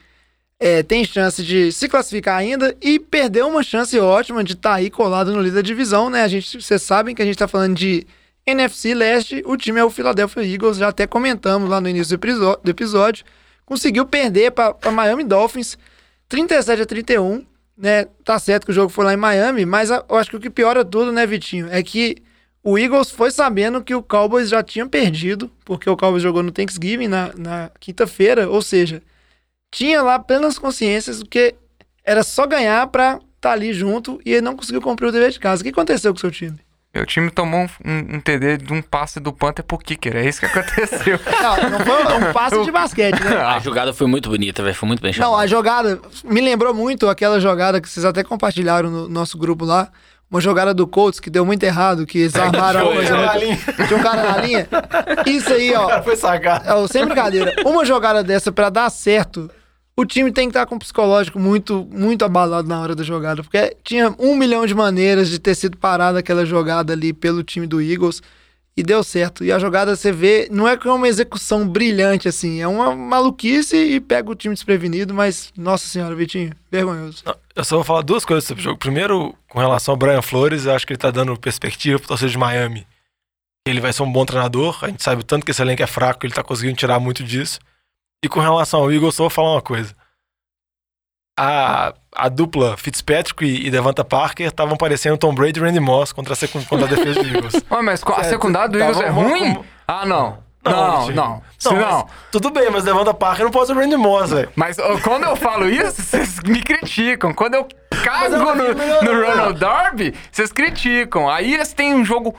[0.59, 4.89] é, tem chance de se classificar ainda e perder uma chance ótima de estar aí
[4.89, 6.23] colado no líder da divisão, né?
[6.23, 8.07] A gente, vocês sabem que a gente tá falando de
[8.47, 12.59] NFC Leste, o time é o Philadelphia Eagles, já até comentamos lá no início do
[12.63, 13.25] do episódio.
[13.65, 15.77] Conseguiu perder para Miami Dolphins
[16.27, 17.45] 37 a 31,
[17.77, 18.05] né?
[18.23, 20.39] Tá certo que o jogo foi lá em Miami, mas a- eu acho que o
[20.39, 22.17] que piora tudo, né, Vitinho, é que
[22.63, 26.51] o Eagles foi sabendo que o Cowboys já tinha perdido, porque o Cowboys jogou no
[26.51, 29.01] Thanksgiving na, na quinta-feira, ou seja,
[29.73, 31.55] tinha lá plenas consciências do que
[32.03, 35.39] era só ganhar pra estar ali junto e ele não conseguiu cumprir o dever de
[35.39, 35.62] casa.
[35.62, 36.57] O que aconteceu com o seu time?
[36.93, 40.15] Meu time tomou um, um- um TD de um passe do Panther pro kicker.
[40.15, 41.19] É isso que aconteceu.
[41.41, 43.36] Não, não foi um passe de basquete, né?
[43.38, 44.75] A jogada foi muito bonita, velho.
[44.75, 45.41] Foi muito bem Não, chamada.
[45.43, 49.89] a jogada me lembrou muito aquela jogada que vocês até compartilharam no nosso grupo lá.
[50.29, 53.17] Uma jogada do Colts que deu muito errado, que eles armaram a um coisa.
[53.17, 53.58] muito- linha.
[53.88, 54.67] Tinha um cara na linha.
[55.25, 55.86] Isso aí, ó.
[55.86, 56.84] O cara foi sagado.
[56.84, 59.49] É, sem brincadeira, uma jogada dessa pra dar certo,
[59.95, 63.43] o time tem que estar com o psicológico muito, muito abalado na hora da jogada,
[63.43, 67.67] porque tinha um milhão de maneiras de ter sido parada aquela jogada ali pelo time
[67.67, 68.21] do Eagles
[68.75, 69.43] e deu certo.
[69.43, 72.95] E a jogada você vê, não é que é uma execução brilhante assim, é uma
[72.95, 77.21] maluquice e pega o time desprevenido, mas nossa senhora, Vitinho, vergonhoso.
[77.23, 78.79] Não, Eu só vou falar duas coisas sobre o jogo.
[78.79, 82.32] Primeiro, com relação ao Brian Flores, eu acho que ele tá dando perspectiva pro torcedor
[82.32, 82.88] de Miami.
[83.67, 84.84] Ele vai ser um bom treinador.
[84.84, 87.60] A gente sabe tanto que esse elenco é fraco, ele tá conseguindo tirar muito disso.
[88.23, 89.93] E com relação ao Eagles, só vou falar uma coisa.
[91.38, 96.13] A, a dupla Fitzpatrick e, e Devonta Parker estavam parecendo Tom Brady e Randy Moss
[96.13, 97.53] contra a, contra a defesa do Eagles.
[97.71, 99.53] Ué, mas a É, secundária do tá Eagles é bom, ruim?
[99.55, 100.43] como- Ah, não.
[100.65, 101.41] Não, Não, não.
[101.65, 101.97] Não, não.
[102.05, 104.49] mas tudo bem, mas Devonta Parker não pode ser o Randy Moss, velho.
[104.55, 107.33] Mas ó, quando eu falo isso, vocês me criticam.
[107.33, 107.67] Quando eu
[108.01, 109.27] cago no, no não.
[109.27, 111.29] Ronald Darby, vocês criticam.
[111.29, 112.33] Aí eles têm um jogo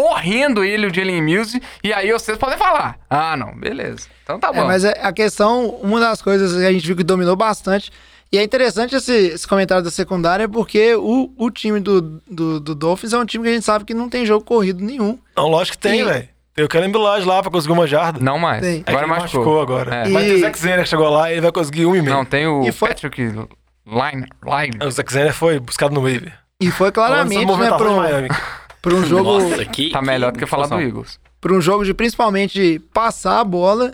[0.00, 2.98] horrendo ele, o Jalen Mills, e aí vocês podem falar.
[3.08, 4.06] Ah, não, beleza.
[4.22, 4.62] Então tá bom.
[4.62, 7.90] É, mas é- a questão, uma das coisas que a gente viu que dominou bastante,
[8.30, 12.74] e é interessante esse, esse comentário da secundária, porque o, o time do, do, do
[12.74, 15.18] Dolphins é um time que a gente sabe que não tem jogo corrido nenhum.
[15.36, 16.28] Não, lógico que tem, E- velho.
[16.54, 18.18] Tem o Kellen Bilage lá pra conseguir uma jarda.
[18.20, 18.60] Não mais.
[18.60, 18.82] Tem.
[18.84, 19.40] É Agora ele machucou.
[19.40, 19.94] machucou agora.
[19.94, 20.08] É.
[20.08, 22.02] Mas E- tem o Zack Zener que chegou lá e ele vai conseguir um e
[22.02, 22.12] meio.
[22.16, 23.46] Não, tem o E foi- Patrick Line.
[23.86, 24.78] Line.
[24.84, 26.32] O Zack Zener foi buscado no waiver.
[26.60, 28.28] E foi claramente, né, Miami.
[28.88, 29.90] pra um jogo, Nossa, que.
[29.90, 30.80] Tá que melhor do que falar do.
[30.80, 31.18] Eagles.
[31.40, 33.92] pra um jogo de principalmente passar a bola.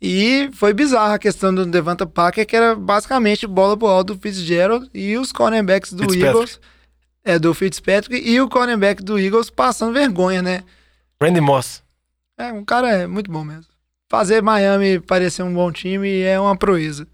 [0.00, 4.20] E foi bizarra a questão do Devonta Parker, que era basicamente bola pro alto do
[4.20, 6.26] Fitzgerald e os cornerbacks do Fitzpatrick.
[6.26, 6.60] Eagles.
[7.24, 10.62] É, do Fitzpatrick e o cornerback do Eagles passando vergonha, né?
[11.20, 11.82] Randy Moss.
[12.38, 13.64] É, um cara é muito bom mesmo.
[14.08, 17.08] Fazer Miami parecer um bom time é uma proeza.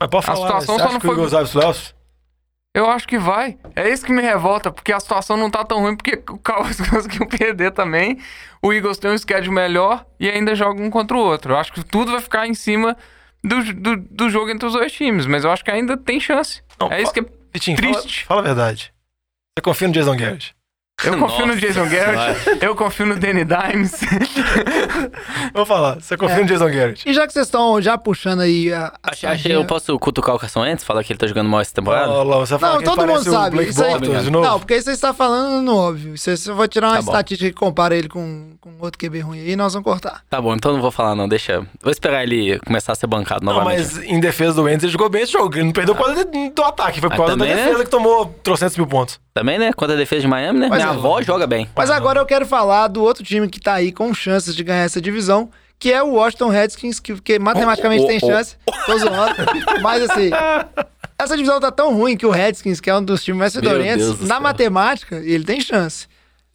[0.00, 1.52] Mas pode A falar, situação você só acha não que o foi- Eagles vai pros
[1.52, 1.94] playoffs?
[2.74, 3.56] Eu acho que vai.
[3.76, 6.80] É isso que me revolta, porque a situação não tá tão ruim, porque o Cowboys
[6.90, 8.18] conseguiu perder também.
[8.60, 11.52] O Eagles tem um schedule melhor e ainda joga um contra o outro.
[11.52, 12.96] Eu acho que tudo vai ficar em cima
[13.44, 16.62] do, do, do jogo entre os dois times, mas eu acho que ainda tem chance.
[16.80, 18.24] Não, é isso que é Vitinho, fala, triste.
[18.24, 18.92] fala a verdade.
[19.56, 20.53] Você confia no Jason Garrett?
[21.02, 24.00] Eu confio no Nossa Jason Garrett, eu confio no Danny Dimes.
[25.52, 27.08] Vou falar, você confia no Jason Garrett?
[27.08, 28.92] E já que vocês estão já puxando aí a.
[29.02, 30.84] a Acho, acho que eu posso cutucar o Carson Wentz?
[30.84, 32.10] Falar que ele tá jogando mal essa temporada?
[32.10, 33.56] Ó, Lô, você Não, todo mundo sabe.
[33.56, 34.46] Blake Isso aí- Bortles de novo?
[34.46, 36.16] Não, porque aí você está falando no óbvio.
[36.16, 39.40] Se você for tirar uma Tá estatística que compara ele com, com outro QB ruim
[39.40, 40.22] aí, nós vamos cortar.
[40.30, 41.66] Tá bom, então não vou falar não, deixa.
[41.82, 43.78] Vou esperar ele começar a ser bancado Não, novamente.
[43.78, 45.54] mas em defesa do Wentz, ele jogou bem esse jogo.
[45.56, 47.54] Ele não perdeu por causa de- do ataque, foi por Ah, causa da né?
[47.54, 49.20] defesa que tomou trocentos mil pontos.
[49.34, 49.72] Também, né?
[49.72, 50.68] Contra a defesa de Miami, né?
[50.70, 51.68] Mas Minha é- avó joga bem.
[51.76, 54.84] Mas agora eu quero falar do outro time que tá aí com chances de ganhar
[54.84, 58.26] essa divisão, que é o Washington Redskins, que, que matematicamente Oh, oh, tem oh.
[58.26, 58.56] chance.
[58.86, 59.34] Tô zoando.
[59.82, 60.30] Mas assim,
[61.18, 64.18] essa divisão tá tão ruim que o Redskins, que é um dos times mais fedorentos,
[64.18, 64.42] do na céu.
[64.42, 66.06] matemática, ele tem chance.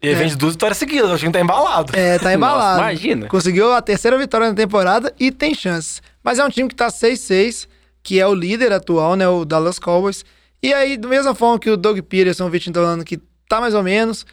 [0.02, 1.92] E ele vem de duas vitórias seguidas, o time tá embalado.
[1.94, 2.78] É, tá embalado.
[2.80, 3.26] Nossa, imagina.
[3.28, 6.02] Conseguiu a terceira vitória na temporada e tem chances.
[6.24, 7.68] Mas é um time que tá 6-6,
[8.02, 9.28] que é o líder atual, né?
[9.28, 10.24] O Dallas Cowboys.
[10.62, 13.18] E aí, da mesma forma que o Doug Peterson, o Vitinho tá falando que
[13.50, 14.24] tá mais ou menos,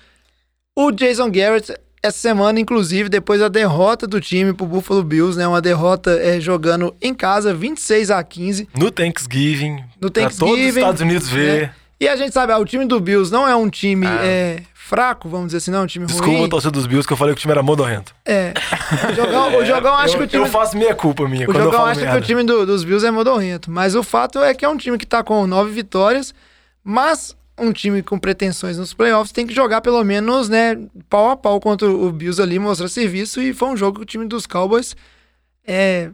[0.75, 5.47] o Jason Garrett, essa semana, inclusive, depois da derrota do time pro Buffalo Bills, né?
[5.47, 10.37] Uma derrota é, jogando em casa, 26 a 15 No Thanksgiving, no pra todos os
[10.39, 10.79] Thanksgiving.
[10.79, 11.61] Estados Unidos ver.
[11.63, 11.73] né?
[11.99, 15.27] E a gente sabe, ah, o time do Bills não é um time é, fraco,
[15.27, 16.47] vamos dizer assim, não é um time Desculpa, ruim.
[16.47, 18.13] torcida dos Bills, que eu falei que o time era modorrento.
[18.23, 18.53] É.
[19.09, 20.43] O Jogão, o Jogão acha eu, que o time...
[20.43, 22.17] eu faço minha culpa minha O Jogão acha merda.
[22.17, 24.77] que o time do- dos Bills é modorrento, mas o fato é que é um
[24.77, 26.35] time que tá com nove vitórias,
[26.83, 30.77] mas um time com pretensões nos playoffs tem que jogar pelo menos, né,
[31.09, 34.05] pau a pau contra o Bills ali, mostrar serviço, e foi um jogo que o
[34.05, 34.95] time dos Cowboys
[35.65, 36.11] é,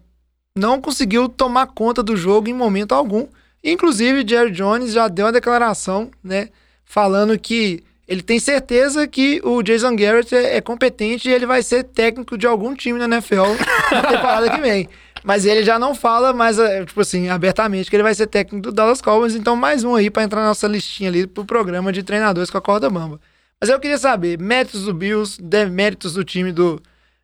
[0.55, 3.27] não conseguiu tomar conta do jogo em momento algum,
[3.63, 6.49] Inclusive, Jerry Jones já deu uma declaração, né?
[6.83, 11.63] Falando que ele tem certeza que o Jason Garrett é, é competente e ele vai
[11.63, 13.55] ser técnico de algum time na NFL
[13.89, 14.89] na temporada que vem.
[15.23, 18.63] Mas ele já não fala mais, eh, tipo assim, abertamente que ele vai ser técnico
[18.63, 19.35] do Dallas Cowboys.
[19.35, 22.57] Então, mais um aí pra entrar na nossa listinha ali pro programa de treinadores com
[22.57, 23.19] a corda bamba.
[23.59, 26.81] Mas eu queria saber, méritos do Bills, deméritos do time do,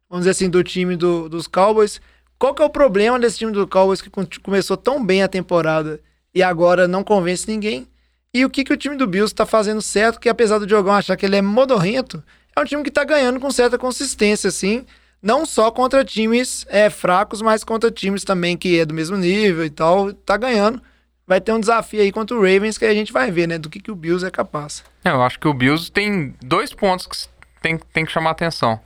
[0.09, 1.99] vamos dizer assim, do time do- dos Cowboys.
[2.37, 4.09] Qual que é o problema desse time do Cowboys que
[4.41, 5.99] começou tão bem a temporada
[6.33, 7.85] e agora não convence ninguém?
[8.33, 10.93] E o que, que o time do Bills tá fazendo certo, que apesar do Diogão
[10.93, 12.23] achar que ele é modorrento,
[12.55, 14.85] é um time que tá ganhando com certa consistência, assim.
[15.21, 19.65] Não só contra times é, fracos, mas contra times também que é do mesmo nível
[19.65, 20.13] e tal.
[20.13, 20.81] Tá ganhando.
[21.27, 23.57] Vai ter um desafio aí contra o Ravens que a gente vai ver, né?
[23.57, 24.83] Do que, que o Bills é capaz.
[25.03, 27.15] É, eu acho que o Bills tem dois pontos que
[27.61, 28.79] tem, tem que chamar atenção.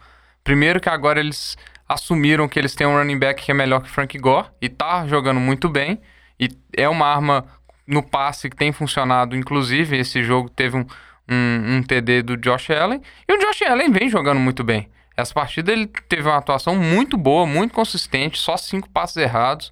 [0.43, 1.55] Primeiro que agora eles
[1.87, 5.07] assumiram que eles têm um running back que é melhor que Frank Gore e tá
[5.07, 6.01] jogando muito bem.
[6.39, 7.45] E é uma arma
[7.87, 9.35] no passe que tem funcionado.
[9.35, 10.85] Inclusive, esse jogo teve um,
[11.29, 13.01] um, um TD do Josh Allen.
[13.27, 14.89] E o Josh Allen vem jogando muito bem.
[15.15, 19.71] Essa partida ele teve uma atuação muito boa, muito consistente, só cinco passes errados.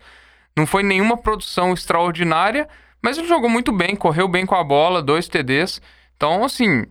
[0.55, 2.67] Não foi nenhuma produção extraordinária,
[3.01, 5.81] mas ele jogou muito bem, correu bem com a bola, dois TDs.
[6.15, 6.85] Então, assim,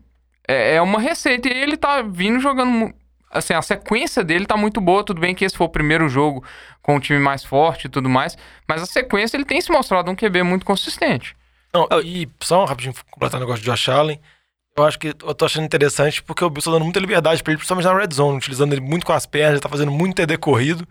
[0.49, 1.49] é, é uma receita.
[1.49, 2.93] E ele tá vindo jogando.
[3.31, 5.05] Assim, a sequência dele tá muito boa.
[5.05, 6.45] Tudo bem que esse foi o primeiro jogo
[6.83, 8.37] com o time mais forte e tudo mais.
[8.67, 11.37] Mas a sequência ele tem se mostrado um QB muito consistente.
[11.73, 14.21] Não, e só um rapidinho completar o negócio de Josh Allen.
[14.77, 17.53] Eu acho que eu tô achando interessante porque o Bills tá dando muita liberdade pra
[17.53, 20.37] ele, principalmente na red zone, utilizando ele muito com as pernas, tá fazendo muito TD
[20.39, 20.87] corrido.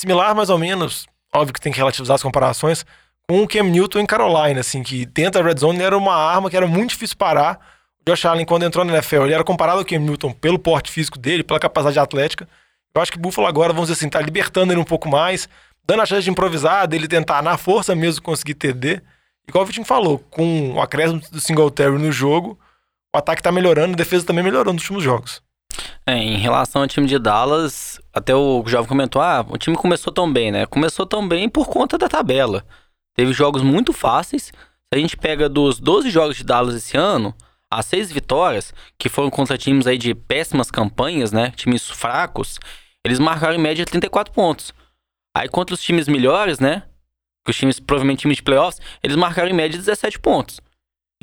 [0.00, 2.84] Similar, mais ou menos, óbvio que tem que relativizar as comparações,
[3.28, 6.50] com o Cam Newton em Carolina, assim, que dentro da red zone era uma arma
[6.50, 7.58] que era muito difícil parar.
[8.00, 10.90] O Josh Allen, quando entrou na NFL, ele era comparado ao Cam Newton pelo porte
[10.90, 12.46] físico dele, pela capacidade atlética.
[12.94, 15.48] Eu acho que Buffalo agora, vamos dizer assim, tá libertando ele um pouco mais,
[15.86, 19.00] dando a chance de improvisar, dele tentar na força mesmo conseguir TD.
[19.48, 22.58] Igual o Vitinho falou, com o acréscimo do Singletary no jogo,
[23.14, 25.40] o ataque tá melhorando, a defesa também melhorando nos últimos jogos.
[26.04, 30.12] É, em relação ao time de Dallas, até o jovem comentou: ah, o time começou
[30.12, 30.66] tão bem, né?
[30.66, 32.64] Começou tão bem por conta da tabela.
[33.14, 34.46] Teve jogos muito fáceis.
[34.46, 34.52] Se
[34.92, 37.34] a gente pega dos 12 jogos de Dallas esse ano,
[37.70, 41.52] as seis vitórias, que foram contra times aí de péssimas campanhas, né?
[41.52, 42.58] Times fracos,
[43.04, 44.72] eles marcaram em média 34 pontos.
[45.36, 46.82] Aí contra os times melhores, né?
[47.44, 50.60] Que os times, provavelmente times de playoffs, eles marcaram em média 17 pontos.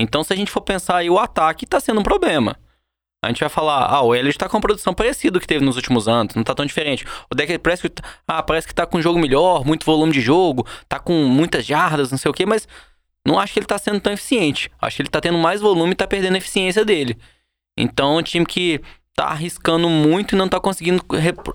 [0.02, 2.58] Então, se a gente for pensar aí, o ataque tá sendo um problema.
[3.24, 5.64] A gente vai falar, ah, o Elliott tá com uma produção parecida do que teve
[5.64, 7.06] nos últimos anos, não tá tão diferente.
[7.32, 10.66] O Decker Prescott, ah, parece que tá com um jogo melhor, muito volume de jogo,
[10.90, 12.68] tá com muitas jardas, não sei o quê, mas
[13.26, 14.72] não acho que ele tá sendo tão eficiente.
[14.82, 17.16] Acho que ele tá tendo mais volume e tá perdendo a eficiência dele.
[17.78, 18.82] Então, é um time que
[19.16, 21.04] tá arriscando muito e não tá conseguindo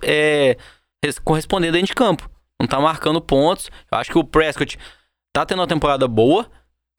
[0.03, 0.55] é,
[1.03, 2.29] res- corresponder dentro de campo.
[2.61, 3.69] Não tá marcando pontos.
[3.91, 4.79] Eu acho que o Prescott
[5.33, 6.49] tá tendo uma temporada boa.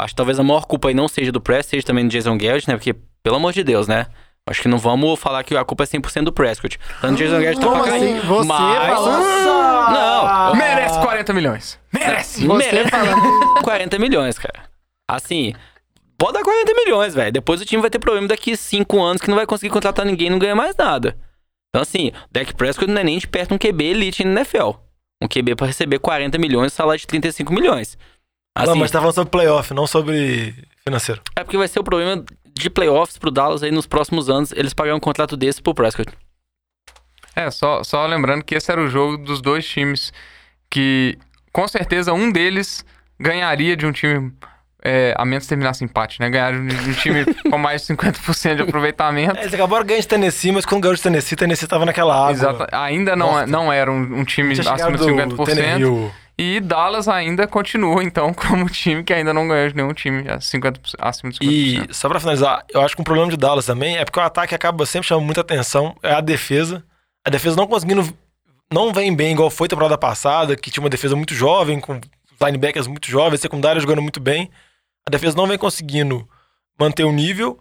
[0.00, 2.36] Acho que talvez a maior culpa aí não seja do Prescott, seja também do Jason
[2.38, 2.76] Garrett, né?
[2.76, 4.06] Porque, pelo amor de Deus, né?
[4.48, 6.78] Acho que não vamos falar que a culpa é 100% do Prescott.
[7.00, 8.16] Tanto o Jason Garrett tá Como pra cair.
[8.18, 8.26] assim?
[8.26, 8.88] Você mas...
[8.94, 11.78] falando- Não, Merece 40 milhões.
[11.92, 12.46] Merece!
[12.46, 13.20] Você merece falando.
[13.62, 14.64] 40 milhões, cara.
[15.10, 15.52] Assim,
[16.16, 17.32] pode dar 40 milhões, velho.
[17.32, 20.28] Depois o time vai ter problema daqui 5 anos que não vai conseguir contratar ninguém
[20.28, 21.16] e não ganha mais nada.
[21.70, 24.70] Então, assim, o Dak Prescott não é nem de perto um QB elite na NFL.
[25.22, 27.98] Um QB pra receber 40 milhões e salário de 35 milhões.
[28.54, 31.20] Assim, não, mas tá falando sobre playoff, não sobre financeiro.
[31.36, 32.24] É porque vai ser o problema
[32.58, 36.12] de playoffs pro Dallas aí nos próximos anos, eles pagarem um contrato desse pro Prescott.
[37.36, 40.12] É, só, só lembrando que esse era o jogo dos dois times
[40.68, 41.16] que,
[41.52, 42.84] com certeza, um deles
[43.18, 44.32] ganharia de um time,
[44.82, 46.28] é, a menos terminasse empate, né?
[46.28, 49.38] Ganharia de um time com mais de 50% de aproveitamento.
[49.38, 52.32] É, eles acabaram ganhando de Tennessee, mas quando ganhou de Tennessee, Tennessee tava naquela água.
[52.32, 52.66] Exato.
[52.72, 53.46] Ainda não, Nossa.
[53.46, 55.46] não era um, um time acima de do 50%.
[55.46, 56.12] Tannehill.
[56.38, 60.38] E Dallas ainda continua, então, como time que ainda não ganhou de nenhum time a
[60.38, 61.90] 50%, acima de 50%.
[61.90, 64.22] E só pra finalizar, eu acho que um problema de Dallas também é porque o
[64.22, 66.84] ataque acaba sempre chamando muita atenção, é a defesa.
[67.26, 68.08] A defesa não conseguindo.
[68.72, 71.98] Não vem bem igual foi a temporada passada, que tinha uma defesa muito jovem, com
[72.40, 74.50] linebackers muito jovens, secundária jogando muito bem.
[75.06, 76.28] A defesa não vem conseguindo
[76.78, 77.58] manter o nível,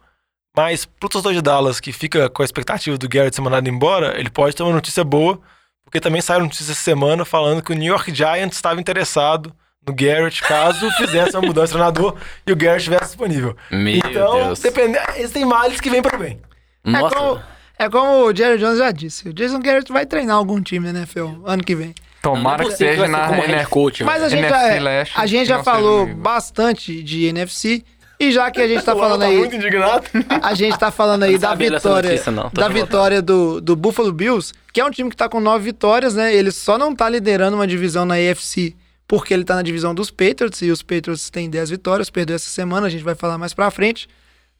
[0.55, 4.19] mas pro torcedor de Dallas que fica com a expectativa do Garrett ser mandado embora,
[4.19, 5.39] ele pode ter uma notícia boa,
[5.87, 9.55] porque também saiu notícia essa semana falando que o New York Giants estava interessado
[9.87, 13.55] no Garrett caso fizesse uma mudança de treinador e o Garrett estivesse disponível.
[13.71, 14.59] Meu então, Deus.
[14.59, 16.41] depende, eles têm males que vêm para o bem.
[16.83, 17.41] É Nossa, como,
[17.79, 19.29] é como o Jerry Jones já disse.
[19.29, 21.95] O Jason Garrett vai treinar algum time na NFL ano que vem.
[22.21, 25.13] Tomara é que seja ser na como head coach, Mas a gente NFC já, Leste,
[25.17, 27.85] a gente já falou bastante de NFC.
[28.19, 29.37] E já que a gente tá falando tá aí.
[29.37, 30.05] muito indignado.
[30.41, 32.69] A gente tá falando aí da vitória, notícia, da volta.
[32.69, 36.33] vitória do, do Buffalo Bills, que é um time que tá com nove vitórias, né?
[36.33, 38.75] Ele só não tá liderando uma divisão na AFC
[39.07, 42.49] porque ele tá na divisão dos Patriots e os Patriots têm 10 vitórias, perdeu essa
[42.49, 44.07] semana, a gente vai falar mais pra frente.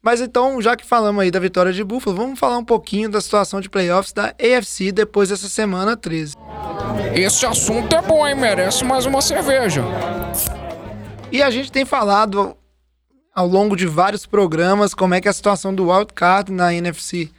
[0.01, 3.19] Mas então, já que falamos aí da vitória de Buffalo, vamos falar um pouquinho da
[3.19, 6.35] situação de playoffs da AFC depois dessa semana 13.
[7.13, 8.35] Esse assunto é bom, hein?
[8.35, 9.83] Merece mais uma cerveja.
[11.29, 12.55] E a gente tem falado
[13.37, 17.29] ao longo de vários programas como é que a situação do wildcard na NFC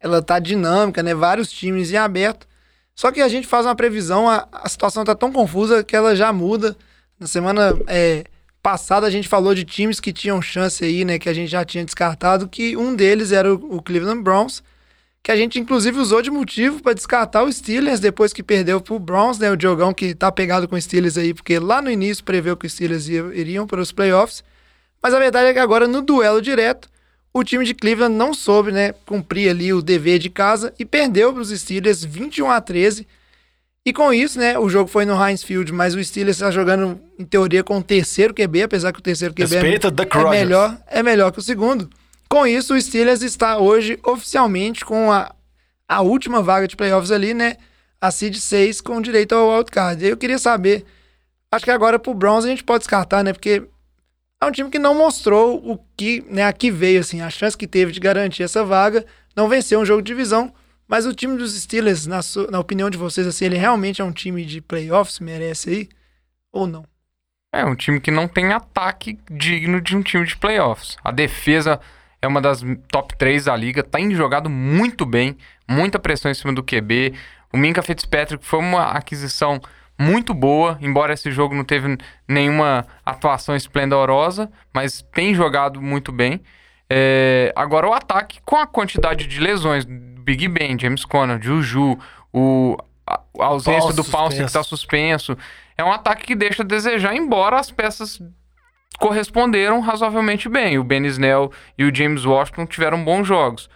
[0.00, 1.14] ela tá dinâmica, né?
[1.14, 2.44] Vários times em aberto.
[2.92, 6.16] Só que a gente faz uma previsão, a, a situação tá tão confusa que ela
[6.16, 6.76] já muda.
[7.20, 8.24] Na semana é,
[8.60, 11.20] passada a gente falou de times que tinham chance aí, né?
[11.20, 14.60] Que a gente já tinha descartado, que um deles era o, o Cleveland Browns,
[15.22, 18.98] que a gente inclusive usou de motivo para descartar o Steelers depois que perdeu pro
[18.98, 19.52] Browns, né?
[19.52, 22.66] O Diogão que tá pegado com o Steelers aí, porque lá no início preveu que
[22.66, 24.42] os Steelers ia, iriam para os playoffs.
[25.04, 26.88] Mas a verdade é que agora no duelo direto,
[27.30, 31.30] o time de Cleveland não soube, né, cumprir ali o dever de casa e perdeu
[31.30, 33.06] para os Steelers 21 a 13.
[33.84, 36.98] E com isso, né, o jogo foi no Heinz Field, mas o Steelers está jogando
[37.18, 41.02] em teoria com o terceiro QB, apesar que o terceiro QB é, é melhor, é
[41.02, 41.90] melhor que o segundo.
[42.26, 45.34] Com isso, o Steelers está hoje oficialmente com a,
[45.86, 47.58] a última vaga de playoffs ali, né,
[48.00, 50.02] a seed 6 com direito ao wildcard.
[50.02, 50.82] Eu queria saber,
[51.52, 53.64] acho que agora pro Browns a gente pode descartar, né, porque
[54.44, 57.56] é um time que não mostrou o que, né, a que veio, assim, a chance
[57.56, 59.04] que teve de garantir essa vaga,
[59.34, 60.52] não venceu um jogo de divisão,
[60.86, 64.04] mas o time dos Steelers, na, su- na opinião de vocês, assim, ele realmente é
[64.04, 65.88] um time de playoffs, merece aí,
[66.52, 66.84] ou não?
[67.52, 70.96] É um time que não tem ataque digno de um time de playoffs.
[71.04, 71.80] A defesa
[72.20, 75.36] é uma das top 3 da liga, tem jogado muito bem,
[75.68, 77.14] muita pressão em cima do QB.
[77.52, 79.60] O Minka Fitzpatrick foi uma aquisição
[79.98, 86.40] muito boa, embora esse jogo não teve nenhuma atuação esplendorosa, mas tem jogado muito bem.
[86.90, 91.98] É, agora o ataque, com a quantidade de lesões, Big Ben, James Conner, Juju,
[92.32, 92.76] o,
[93.06, 95.36] a, a ausência Pounce do Pounce que está suspenso,
[95.76, 98.20] é um ataque que deixa a desejar, embora as peças
[98.98, 100.78] corresponderam razoavelmente bem.
[100.78, 103.68] O Ben Snell e o James Washington tiveram bons jogos.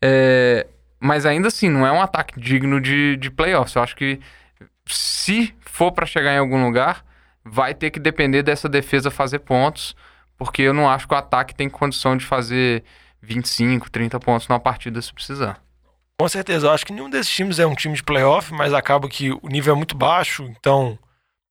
[0.00, 0.66] É,
[1.00, 3.74] mas ainda assim, não é um ataque digno de, de playoffs.
[3.74, 4.20] Eu acho que
[4.94, 7.04] se for para chegar em algum lugar,
[7.44, 9.96] vai ter que depender dessa defesa fazer pontos,
[10.36, 12.84] porque eu não acho que o ataque tem condição de fazer
[13.20, 15.60] 25, 30 pontos numa partida se precisar.
[16.20, 19.08] Com certeza, eu acho que nenhum desses times é um time de playoff, mas acaba
[19.08, 20.98] que o nível é muito baixo, então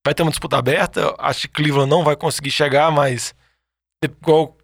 [0.05, 1.13] vai ter uma disputa aberta.
[1.17, 3.35] Acho que Cleveland não vai conseguir chegar, mas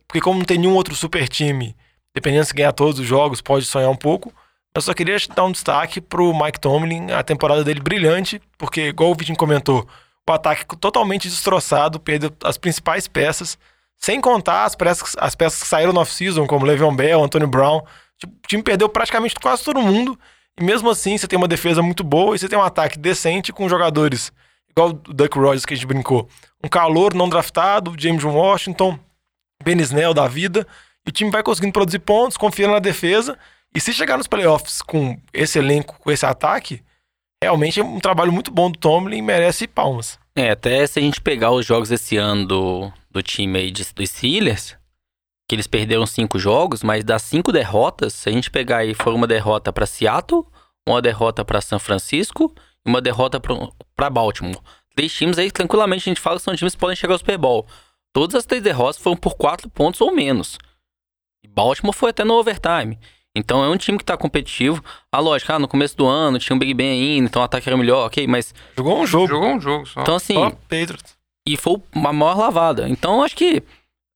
[0.08, 1.76] porque como não tem nenhum outro super time,
[2.16, 4.34] dependendo se ganhar todos os jogos, pode sonhar um pouco.
[4.78, 9.10] Eu só queria dar um destaque pro Mike Tomlin, a temporada dele brilhante, porque igual
[9.10, 9.88] o Vitinho comentou,
[10.30, 13.58] o ataque totalmente destroçado, perdeu as principais peças,
[13.98, 17.78] sem contar as peças, as peças que saíram no off-season, como Le'Veon Bell, Antonio Brown.
[18.24, 20.16] O time perdeu praticamente quase todo mundo.
[20.56, 23.52] E mesmo assim, você tem uma defesa muito boa e você tem um ataque decente
[23.52, 24.32] com jogadores,
[24.70, 26.30] igual o Duck Rogers que a gente brincou.
[26.64, 29.00] Um calor não draftado, James Washington,
[29.64, 30.68] Ben Snell da vida.
[31.04, 33.40] E o time vai conseguindo produzir pontos, confiando na defesa.
[33.76, 36.84] E se chegar nos playoffs com esse elenco, com esse ataque,
[37.44, 40.20] realmente é um trabalho muito bom do Tomlin e merece palmas.
[40.36, 43.84] É, até se a gente pegar os jogos esse ano do, do time aí de,
[43.94, 44.78] dos Steelers,
[45.48, 49.14] que eles perderam cinco jogos, mas das cinco derrotas, se a gente pegar aí, foi
[49.14, 50.46] uma derrota para Seattle,
[50.88, 52.54] uma derrota para São Francisco
[52.86, 53.40] e uma derrota
[53.96, 54.62] para Baltimore.
[54.96, 57.38] Três times aí, tranquilamente, a gente fala que são times que podem chegar ao Super
[57.38, 57.68] Bowl.
[58.14, 60.58] Todas as três derrotas foram por quatro pontos ou menos.
[61.44, 62.98] E Baltimore foi até no overtime.
[63.38, 64.84] Então é um time que tá competitivo.
[65.12, 67.70] A lógica, ah, no começo do ano tinha um Big Ben ainda, então o ataque
[67.70, 68.54] era melhor, ok, mas.
[68.76, 69.28] Jogou um jogo.
[69.28, 70.02] Jogou um jogo só.
[70.02, 70.34] Então assim.
[70.34, 71.18] Só Patriots.
[71.48, 72.90] E foi uma maior lavada.
[72.90, 73.64] Então, acho que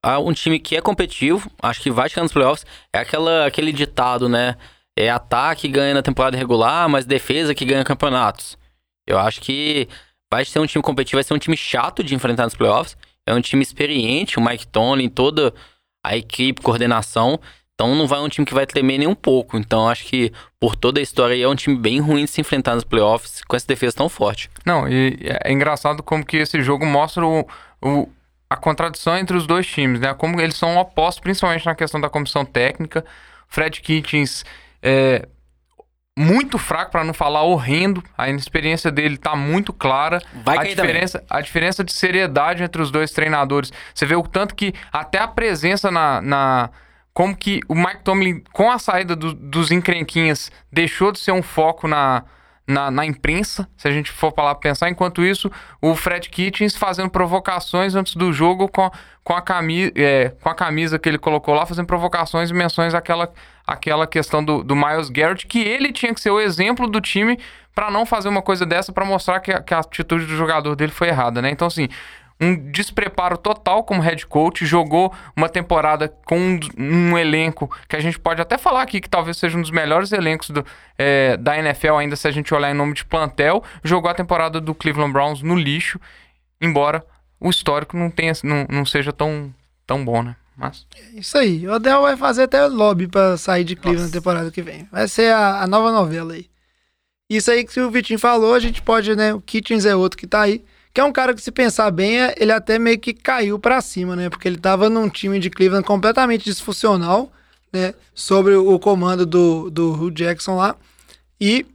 [0.04, 2.66] ah, um time que é competitivo, acho que vai chegar nos playoffs.
[2.94, 4.58] É aquela, aquele ditado, né?
[4.98, 8.58] É ataque que ganha na temporada regular, mas defesa que ganha campeonatos.
[9.08, 9.88] Eu acho que
[10.32, 12.98] vai ser um time competitivo, vai ser um time chato de enfrentar nos playoffs.
[13.26, 15.54] É um time experiente, o Mike Tomlin, toda
[16.04, 17.40] a equipe, coordenação.
[17.84, 19.58] Então não vai um time que vai tremer nem um pouco.
[19.58, 22.76] Então acho que por toda a história é um time bem ruim de se enfrentar
[22.76, 24.50] nos playoffs com essa defesa tão forte.
[24.64, 27.48] Não, e é engraçado como que esse jogo mostra o,
[27.82, 28.08] o-
[28.48, 30.14] a contradição entre os dois times, né?
[30.14, 33.04] Como eles são opostos, principalmente na questão da comissão técnica.
[33.48, 34.46] Fred Kitchens
[34.84, 35.28] é
[36.20, 38.04] muito fraco, para não falar horrendo.
[38.18, 40.22] A inexperiência dele tá muito clara.
[40.44, 40.92] Vai a cair também.
[40.92, 43.72] diferença, a diferença de seriedade entre os dois treinadores.
[43.94, 46.22] Você vê o tanto que até a presença na.
[46.22, 46.70] na-
[47.14, 51.44] como que o Mike Tomlin, com a saída do- dos encrenquinhas, deixou de ser um
[51.44, 52.24] foco na,
[52.66, 54.90] na, na imprensa, se a gente for falar pensar.
[54.90, 55.52] Enquanto isso,
[55.82, 58.90] o Fred Kitchens fazendo provocações antes do jogo com,
[59.24, 62.94] com, a, camisa, é, com a camisa que ele colocou lá, fazendo provocações e menções
[62.94, 63.30] àquela,
[63.68, 67.38] àquela questão do, do Miles Garrett, que ele tinha que ser o exemplo do time
[67.76, 70.76] para não fazer uma coisa dessa, para mostrar que a, que a atitude do jogador
[70.76, 71.50] dele foi errada, né?
[71.52, 71.88] Então, assim,
[72.42, 78.00] um despreparo total como head coach, jogou uma temporada com um, um, elenco que a
[78.00, 80.66] gente pode até falar aqui que talvez seja um dos melhores elencos do,
[80.98, 84.60] é, da NFL, ainda se a gente olhar em nome de plantel, jogou a temporada
[84.60, 86.00] do Cleveland Browns no lixo,
[86.60, 87.06] embora
[87.40, 89.54] o histórico não, tenha, não, não seja tão,
[89.86, 90.36] tão bom, né?
[90.58, 90.86] Mas...
[91.14, 94.62] Isso aí, o Odell vai fazer até lobby para sair de Cleveland na temporada que
[94.62, 94.88] vem.
[94.92, 96.50] Vai ser a, a nova novela aí.
[97.30, 99.34] Isso aí que o Vitinho falou, a gente pode, né?
[99.34, 100.64] O Kitchens é outro que tá aí
[100.94, 103.80] que é um cara que, se pensar bem, é, ele até meio que caiu para
[103.82, 104.30] cima, né?
[104.30, 107.32] Porque ele tava num time de Cleveland completamente disfuncional,
[107.72, 107.94] né?
[108.14, 110.76] Sobre o comando do, do Hugh Jackson lá.
[111.40, 111.66] E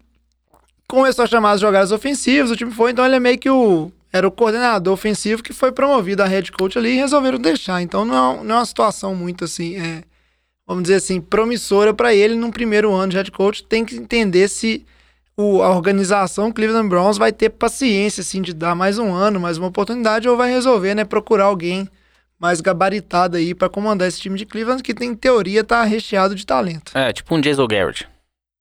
[0.87, 3.91] começou a chamar as jogadas ofensivas, o time foi, então ele é meio que o.
[4.13, 7.83] Era o coordenador ofensivo que foi promovido a head coach ali e resolveram deixar.
[7.83, 10.05] Então não é, não é uma situação muito assim, é,
[10.67, 13.65] vamos dizer assim, promissora para ele num primeiro ano de head coach.
[13.65, 14.87] Tem que entender se
[15.37, 19.59] o, a organização Cleveland Browns vai ter paciência, assim, de dar mais um ano, mais
[19.59, 21.89] uma oportunidade, ou vai resolver, né, procurar alguém
[22.39, 26.35] mais gabaritado aí para comandar esse time de Cleveland, que tem, em teoria, tá recheado
[26.35, 26.97] de talento.
[26.97, 28.09] É, tipo um Jason Garrett.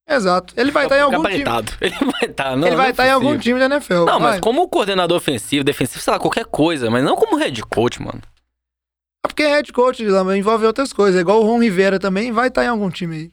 [0.08, 0.54] Exato.
[0.56, 1.72] Ele vai estar tá em algum gabaritado.
[1.72, 1.78] time.
[1.82, 2.68] Ele vai estar, tá, não.
[2.68, 4.06] Ele vai estar tá em algum time da NFL.
[4.06, 4.20] Não, vai.
[4.20, 8.22] mas como coordenador ofensivo, defensivo, sei lá, qualquer coisa, mas não como head coach, mano.
[9.26, 11.18] É porque head coach envolve outras coisas.
[11.18, 13.32] É igual o Ron Rivera também, vai estar tá em algum time aí.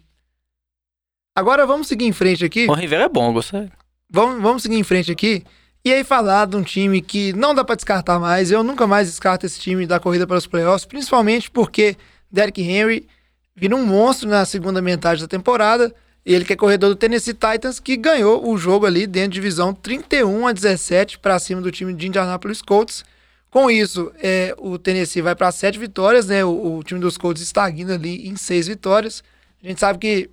[1.34, 2.66] Agora vamos seguir em frente aqui.
[2.68, 3.70] O Rivera é bom, gostei.
[4.10, 5.42] Vamos, vamos seguir em frente aqui.
[5.84, 8.50] E aí falar de um time que não dá para descartar mais.
[8.50, 11.96] Eu nunca mais descarto esse time da corrida para os playoffs, principalmente porque
[12.30, 13.08] Derrick Henry
[13.56, 15.92] vira um monstro na segunda metade da temporada.
[16.24, 19.74] Ele que é corredor do Tennessee Titans, que ganhou o jogo ali dentro de divisão
[19.74, 23.04] 31 a 17 para cima do time de Indianapolis Colts.
[23.50, 26.44] Com isso, é, o Tennessee vai para sete vitórias, né?
[26.44, 29.24] O, o, time dos Colts estagna ali em seis vitórias.
[29.62, 30.30] A gente sabe que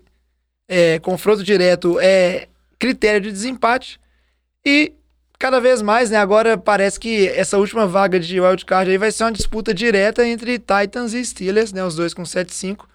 [0.69, 2.47] é, confronto direto é
[2.77, 3.99] critério de desempate.
[4.63, 4.93] E
[5.39, 6.17] cada vez mais, né?
[6.17, 10.59] Agora parece que essa última vaga de wildcard aí vai ser uma disputa direta entre
[10.59, 11.83] Titans e Steelers, né?
[11.83, 12.85] Os dois com 7-5.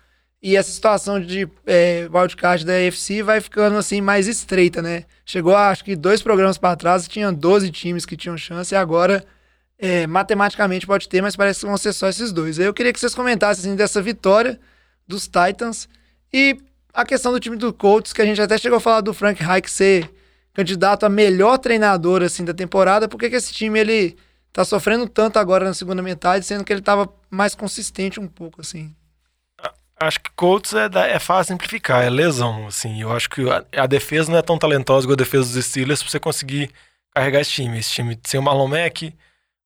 [0.41, 5.05] E essa situação de é, wildcard da AFC vai ficando assim mais estreita, né?
[5.25, 9.25] Chegou, acho que dois programas para trás, tinha 12 times que tinham chance, e agora
[9.79, 12.59] é, matematicamente pode ter, mas parece que vão ser só esses dois.
[12.59, 14.61] Eu queria que vocês comentassem assim, dessa vitória
[15.09, 15.89] dos Titans
[16.31, 16.59] e
[16.95, 19.43] a questão do time do Colts, que a gente até chegou a falar do Frank
[19.43, 20.09] Reich ser
[20.55, 24.17] candidato a melhor treinador assim da temporada, por que esse time ele
[24.53, 28.61] tá sofrendo tanto agora na segunda metade, sendo que ele tava mais consistente um pouco
[28.61, 28.95] assim?
[29.99, 33.01] Acho que Colts é, é fácil simplificar, é lesão, assim.
[33.01, 36.03] Eu acho que a, a, defesa não é tão talentosa igual a defesa dos Steelers
[36.03, 36.71] pra você conseguir
[37.15, 37.79] carregar esse time.
[37.79, 39.15] Esse time sem o Marlon Mack,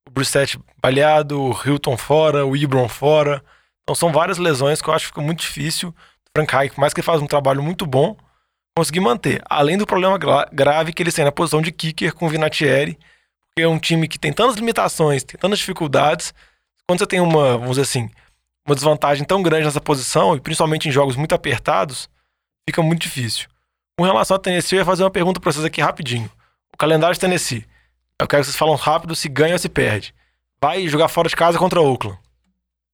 [0.07, 3.43] o Brissett baleado, o Hilton fora, o Ibron fora.
[3.83, 5.95] Então são várias lesões que eu acho que fica muito difícil
[6.39, 8.17] Frank Reich, por mais que ele faz um trabalho muito bom,
[8.77, 9.43] conseguir manter.
[9.51, 12.97] Além do problema gra grave que ele tem na posição de kicker com o Vinatieri,
[13.49, 16.33] porque é um time que tem tantas limitações, tem tantas dificuldades.
[16.87, 18.09] Quando você tem uma, vamos dizer assim,
[18.65, 22.09] uma desvantagem tão grande nessa posição, e principalmente em jogos muito apertados,
[22.69, 23.49] fica muito difícil.
[23.99, 26.31] Com relação a Tennessee, eu ia fazer uma pergunta para vocês aqui rapidinho.
[26.73, 27.67] O calendário de Tennessee.
[28.21, 30.15] Eu quero que vocês falem rápido se ganha ou se perde.
[30.61, 32.19] Vai jogar fora de casa contra Oakland.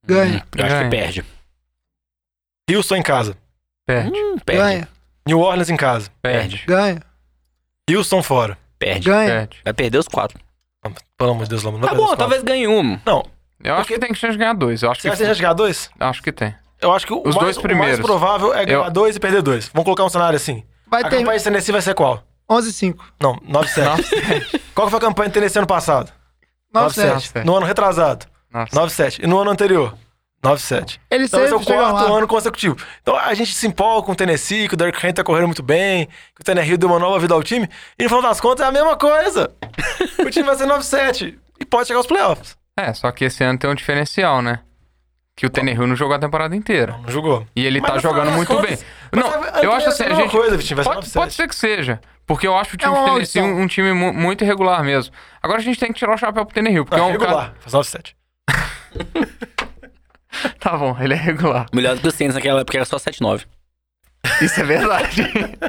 [0.07, 0.39] Ganha.
[0.39, 1.25] Hum, eu acho que perde.
[2.71, 3.37] Houston em casa.
[3.87, 4.11] Perde.
[4.19, 4.63] Hum, perde.
[4.63, 4.89] Ganha.
[5.27, 6.11] New Orleans em casa.
[6.23, 6.65] Perde.
[6.67, 7.01] Ganha.
[7.91, 8.57] Houston fora.
[8.79, 9.09] Perde.
[9.09, 9.29] Ganha.
[9.31, 9.59] Perde.
[9.65, 10.39] Vai perder os quatro.
[11.17, 11.79] Pelo amor de Deus, Lama.
[11.79, 12.99] Não Tá bom, talvez ganhe um.
[13.07, 13.25] Não.
[13.63, 14.83] Eu acho que tem que chance de ganhar dois.
[14.83, 15.89] Eu acho Você que, acha que jogar dois?
[15.99, 16.55] acho que tem.
[16.81, 17.99] Eu acho que o, Os mais, dois o primeiros.
[17.99, 19.69] mais provável é ganhar Eu- dois e perder dois.
[19.73, 20.63] Vamos colocar um cenário assim.
[20.87, 22.23] Vai a ter campanha de Tennessee vai ser qual?
[22.51, 22.97] 11-5.
[23.21, 24.61] Não, 9-7.
[24.75, 26.13] qual que foi a campanha de Tennessee ano passado?
[26.75, 27.33] 9-7.
[27.33, 27.45] 9-7.
[27.45, 28.27] No ano retrasado?
[28.53, 28.75] Nossa.
[28.77, 29.21] 9-7.
[29.25, 29.97] E no ano anterior?
[30.45, 30.99] 9-7.
[31.11, 32.19] Ele Então esse é o quarto lá.
[32.19, 32.77] ano consecutivo.
[33.03, 35.63] Então a gente se empolga com o Tennessee, que o Derrick Henry tá correndo muito
[35.63, 37.69] bem, que o Tannehill deu uma nova vida ao time.
[37.99, 39.51] E no final das contas é a mesma coisa.
[40.19, 42.57] o time vai ser 9-7 e pode chegar aos playoffs.
[42.79, 44.61] É, só que esse ano tem um diferencial, né?
[45.37, 46.97] Que o Tannehill não jogou a temporada inteira.
[47.03, 47.45] Não jogou.
[47.57, 48.81] E ele Mas tá jogando muito contas-
[49.11, 49.21] bem.
[49.21, 49.29] Não,
[49.63, 50.31] eu acho vai assim, ser a gente...
[50.31, 51.13] coisa, Vitinho, vai ser pode, 9-7.
[51.15, 52.01] pode ser que seja.
[52.27, 55.13] Porque eu acho o time É de Tennessee um, um time mu- muito irregular mesmo.
[55.43, 57.35] Agora a gente tem que tirar o chapéu pro Tannehill, porque Ah, é um regular.
[57.51, 57.55] cara...
[57.61, 58.15] Faz 9-7.
[60.61, 61.67] Tá bom, ele é regular.
[61.73, 63.45] Melhor do que o Saints naquela época era só 7-9.
[64.41, 65.23] Isso é verdade.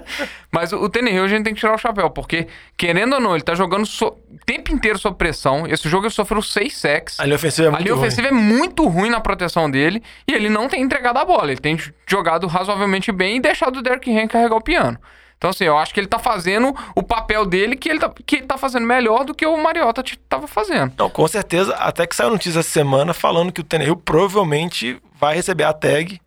[0.49, 2.47] Mas o, o Tannehill a gente tem que tirar o chapéu, porque,
[2.78, 5.68] querendo ou não, ele tá jogando so- o tempo inteiro sob pressão.
[5.68, 7.20] Esse jogo ele sofreu seis sacks.
[7.20, 8.05] A linha ofensiva é muito A linha ruim.
[8.07, 11.51] ofensiva é muito ruim na proteção dele e ele não tem entregado a bola.
[11.51, 14.97] Ele tem jogado razoavelmente bem e deixado o Derrick Henry carregar o piano.
[15.38, 18.38] Então, assim, eu acho que ele tá fazendo o papel dele que ele tá, que
[18.38, 20.93] ele tá fazendo melhor do que o Mariota tava fazendo.
[20.97, 25.36] Não, com certeza, até que saiu notícia essa semana falando que o Tannehill provavelmente vai
[25.36, 26.19] receber a tag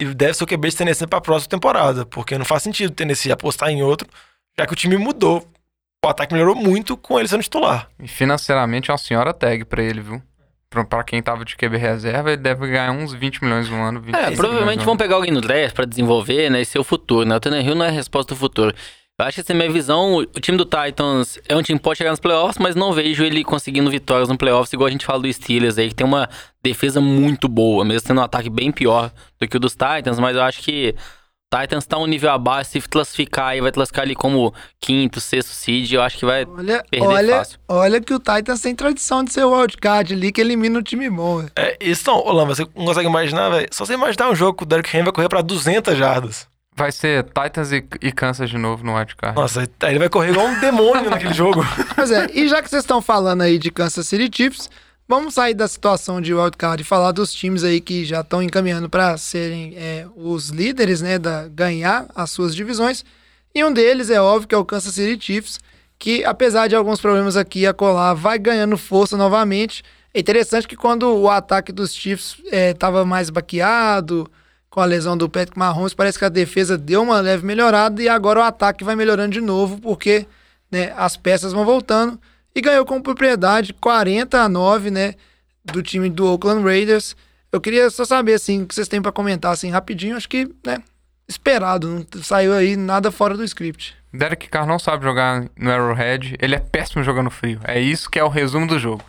[0.00, 2.94] e deve ser o QB de Tennessee pra próxima temporada, porque não faz sentido o
[2.94, 4.08] Tennessee apostar em outro,
[4.58, 5.46] já que o time mudou.
[6.04, 7.88] O ataque melhorou muito com ele sendo titular.
[7.98, 10.22] E financeiramente é uma senhora tag pra ele, viu?
[10.74, 14.00] Pra, pra quem tava de QB reserva, ele deve ganhar uns 20 milhões no ano.
[14.00, 16.60] 25 É, provavelmente vão pegar alguém no draft pra desenvolver, né?
[16.60, 17.36] E ser o futuro, né?
[17.36, 18.74] O Tannehill não é a resposta do futuro.
[19.16, 20.16] Eu acho que essa é a minha visão.
[20.16, 23.22] O time do Titans é um time que pode chegar nos playoffs, mas não vejo
[23.24, 26.28] ele conseguindo vitórias no playoffs, igual a gente fala do Steelers aí, que tem uma
[26.62, 30.34] defesa muito boa, mesmo tendo um ataque bem pior do que o dos Titans, mas
[30.34, 30.96] eu acho que
[31.52, 35.92] Titans tá um nível abaixo, se classificar aí, vai classificar ali como quinto, sexto seed,
[35.92, 37.58] eu acho que vai Olha, perder olha, fácil.
[37.68, 41.08] olha que o Titans tem tradição de ser o wildcard ali, que elimina o time
[41.08, 41.46] bom.
[41.54, 43.68] É, isso não, Lamba, você não consegue imaginar, velho?
[43.70, 46.48] Só você imaginar um jogo que o Derrick Henry vai correr pra 200 jardas.
[46.76, 49.36] Vai ser Titans e, e Kansas de novo no wildcard.
[49.36, 51.64] Nossa, aí ele vai correr igual um demônio naquele jogo.
[51.94, 54.68] Pois é, e já que vocês estão falando aí de Kansas City Chiefs,
[55.08, 58.88] vamos sair da situação de wildcard e falar dos times aí que já estão encaminhando
[58.88, 63.04] para serem é, os líderes, né, da ganhar as suas divisões.
[63.54, 65.60] E um deles é óbvio que é o Kansas City Chiefs,
[65.98, 69.82] que apesar de alguns problemas aqui e acolá, vai ganhando força novamente.
[70.12, 74.30] É interessante que quando o ataque dos Chiefs estava mais baqueado,
[74.74, 78.08] com a lesão do Patrick Mahomes, parece que a defesa deu uma leve melhorada e
[78.08, 80.26] agora o ataque vai melhorando de novo, porque
[80.68, 82.18] né, as peças vão voltando.
[82.54, 85.14] E ganhou com propriedade 40 a 9, né,
[85.64, 87.16] do time do Oakland Raiders.
[87.50, 90.16] Eu queria só saber, assim, o que vocês têm para comentar, assim, rapidinho.
[90.16, 90.78] Acho que, né,
[91.28, 91.88] esperado.
[91.88, 93.94] Não saiu aí nada fora do script.
[94.12, 97.60] Derek Carr não sabe jogar no Arrowhead, ele é péssimo jogando frio.
[97.64, 99.02] É isso que é o resumo do jogo.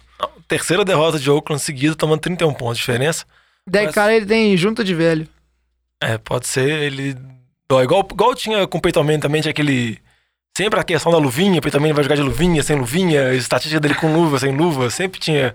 [0.48, 3.26] Terceira derrota de Oakland seguida, tomando 31 pontos de diferença.
[3.68, 5.28] Daí, Mas- cara, ele tem junta de velho.
[6.02, 7.16] É, pode ser ele.
[7.72, 10.00] Ó, igual, igual tinha com o Peyton Manning também, tinha aquele.
[10.56, 13.80] Sempre a questão da luvinha, o Peyton Manning vai jogar de luvinha, sem luvinha, estatística
[13.80, 15.54] dele com luva, sem luva, sempre tinha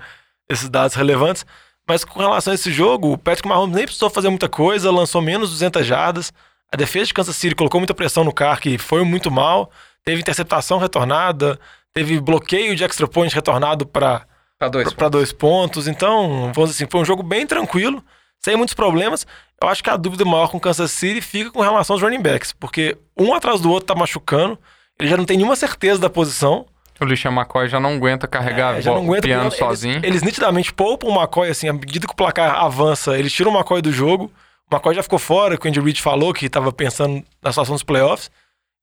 [0.49, 1.47] esses dados relevantes.
[1.89, 5.23] Mas com relação a esse jogo, o Patrick Mahomes nem precisou fazer muita coisa, lançou
[5.23, 6.33] menos 200 jardas.
[6.71, 9.71] A defesa de Kansas City colocou muita pressão no carro, que foi muito mal.
[10.05, 11.59] Teve interceptação retornada,
[11.95, 14.27] teve bloqueio de extra point retornado para
[14.59, 14.95] Pra dois.
[15.11, 15.89] dois pontos.
[15.89, 18.05] Então, vamos dizer assim, foi um jogo bem tranquilo,
[18.39, 19.27] sem muitos problemas.
[19.61, 22.53] Eu acho que a dúvida maior com Kansas City fica com relação aos running backs,
[22.53, 24.59] porque um atrás do outro tá machucando,
[25.01, 26.67] ele já não tem nenhuma certeza da posição.
[27.01, 30.01] O Christian McCoy já não aguenta carregar É, já não o aguenta piano eles- sozinho.
[30.05, 33.55] Eles, nitidamente poupam o McCoy, assim, à medida que o placar avança, eles tiram o
[33.55, 34.31] McCoy do jogo.
[34.71, 37.75] O McCoy já ficou fora, que o Andy Reid falou que estava pensando na situação
[37.75, 38.31] dos playoffs.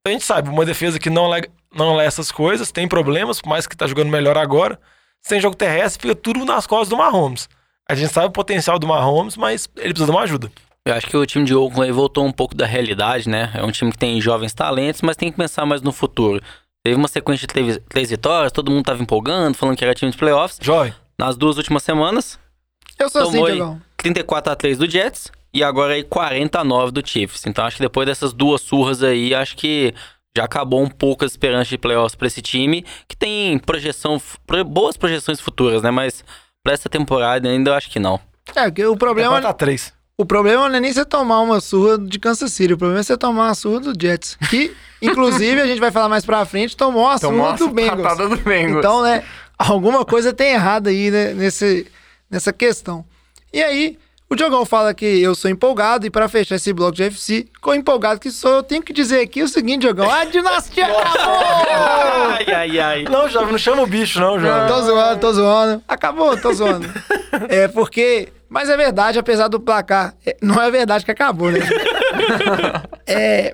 [0.02, 3.40] Então a gente sabe, uma defesa que não lê, não lê essas coisas, tem problemas,
[3.40, 4.80] por mais que tá jogando melhor agora.
[5.22, 7.48] Sem jogo terrestre, fica tudo nas costas do Mahomes.
[7.90, 10.52] A gente sabe o potencial do Mahomes, mas ele precisa de uma ajuda.
[10.88, 13.52] Eu acho que o time de Oakland voltou um pouco da realidade, né?
[13.54, 16.42] É um time que tem jovens talentos, mas tem que pensar mais no futuro.
[16.84, 20.18] Teve uma sequência de três, vitórias, todo mundo tava empolgando, falando que era time de
[20.18, 20.58] playoffs.
[20.62, 22.40] Joy, Nas duas últimas semanas,
[22.98, 23.82] Eu sou assim, tomou Diogão.
[23.98, 27.46] 34 a 3 do Jets e agora aí 40 a 9 do Chiefs.
[27.46, 29.94] Então acho que depois dessas duas surras aí, acho que
[30.38, 34.64] já acabou um pouco as esperanças de playoffs pra esse time, que tem projeção, pro-
[34.64, 35.90] boas projeções futuras, né?
[35.92, 36.24] Mas
[36.64, 38.20] pra essa temporada ainda eu acho que não.
[38.56, 39.97] É, porque o é problema, 4 a 3.
[40.18, 43.04] O problema não é nem você tomar uma surra de Kansas City, o problema é
[43.04, 44.36] você tomar uma surra do Jets.
[44.50, 47.70] Que, inclusive, a gente vai falar mais pra frente, tomou uma Tomou surra uma do
[47.70, 48.18] Bengals.
[48.18, 48.78] do Bengals.
[48.80, 49.24] Então, né,
[49.58, 51.86] alguma coisa tem errado aí né, nesse,
[52.32, 53.06] nessa questão.
[53.54, 53.98] E aí,
[54.30, 57.74] o Diogão fala que eu sou empolgado, e pra fechar esse bloco de UFC, com
[57.74, 61.44] empolgado que sou, eu tenho que dizer aqui o seguinte, Diogão, a dinastia acabou!
[62.30, 63.04] Ai, ai, ai.
[63.04, 64.68] Não, Jovem, não chama o bicho, não, Jovem.
[64.68, 65.84] Tô zoando, tô zoando.
[65.88, 66.88] Acabou, tô zoando.
[67.50, 68.30] É porque.
[68.50, 70.16] Mas é verdade, apesar do placar.
[70.26, 71.60] é, Não é verdade que acabou, né?
[73.06, 73.54] É.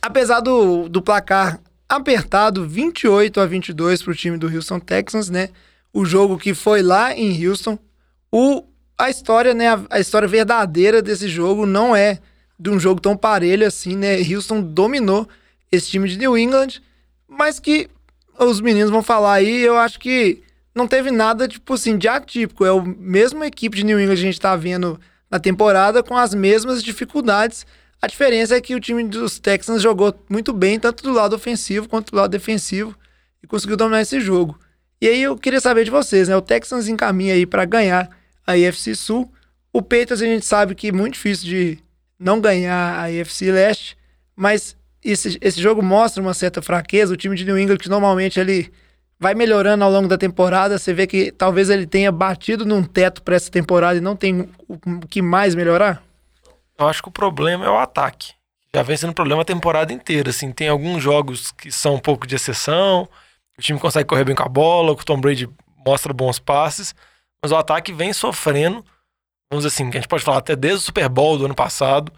[0.00, 5.48] Apesar do, do placar apertado, 28 a 22 pro time do Houston Texans, né?
[5.92, 7.78] O jogo que foi lá em Houston.
[8.30, 8.64] O,
[9.04, 9.68] a história, né?
[9.68, 12.18] A, a história verdadeira desse jogo não é
[12.58, 14.16] de um jogo tão parelho assim, né?
[14.20, 15.28] Houston dominou
[15.70, 16.80] esse time de New England,
[17.28, 17.88] mas que
[18.38, 20.42] os meninos vão falar aí, eu acho que
[20.74, 22.64] não teve nada, tipo assim, de atípico.
[22.64, 24.98] É a mesma equipe de New England que a gente tá vendo
[25.30, 27.66] na temporada com as mesmas dificuldades.
[28.00, 31.88] A diferença é que o time dos Texans jogou muito bem, tanto do lado ofensivo
[31.88, 32.96] quanto do lado defensivo,
[33.42, 34.58] e conseguiu dominar esse jogo.
[35.00, 36.36] E aí eu queria saber de vocês, né?
[36.36, 38.08] O Texans encaminha aí para ganhar
[38.46, 39.32] a IFC Sul.
[39.72, 41.78] O Patriots a gente sabe que é muito difícil de
[42.18, 43.96] não ganhar a IFC Leste,
[44.36, 47.12] mas esse, esse jogo mostra uma certa fraqueza.
[47.12, 48.72] O time de New England, que normalmente ele
[49.18, 53.22] vai melhorando ao longo da temporada, você vê que talvez ele tenha batido num teto
[53.22, 56.02] para essa temporada e não tem o, o que mais melhorar?
[56.78, 58.32] Eu acho que o problema é o ataque.
[58.74, 60.30] já vem sendo problema a temporada inteira.
[60.30, 63.08] Assim, tem alguns jogos que são um pouco de exceção,
[63.56, 65.48] o time consegue correr bem com a bola, o Tom Brady
[65.86, 66.94] mostra bons passes,
[67.42, 68.84] mas o ataque vem sofrendo.
[69.50, 71.54] Vamos dizer assim, que a gente pode falar até desde o Super Bowl do ano
[71.54, 72.12] passado.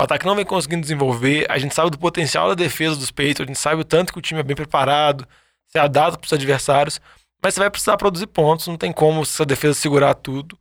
[0.00, 1.46] O ataque não vem conseguindo desenvolver.
[1.50, 4.18] A gente sabe do potencial da defesa dos Patriots, a gente sabe o tanto que
[4.18, 5.28] o time é bem preparado,
[5.68, 7.00] se adapta para os adversários,
[7.42, 10.58] mas você vai precisar produzir pontos, não tem como essa defesa segurar tudo.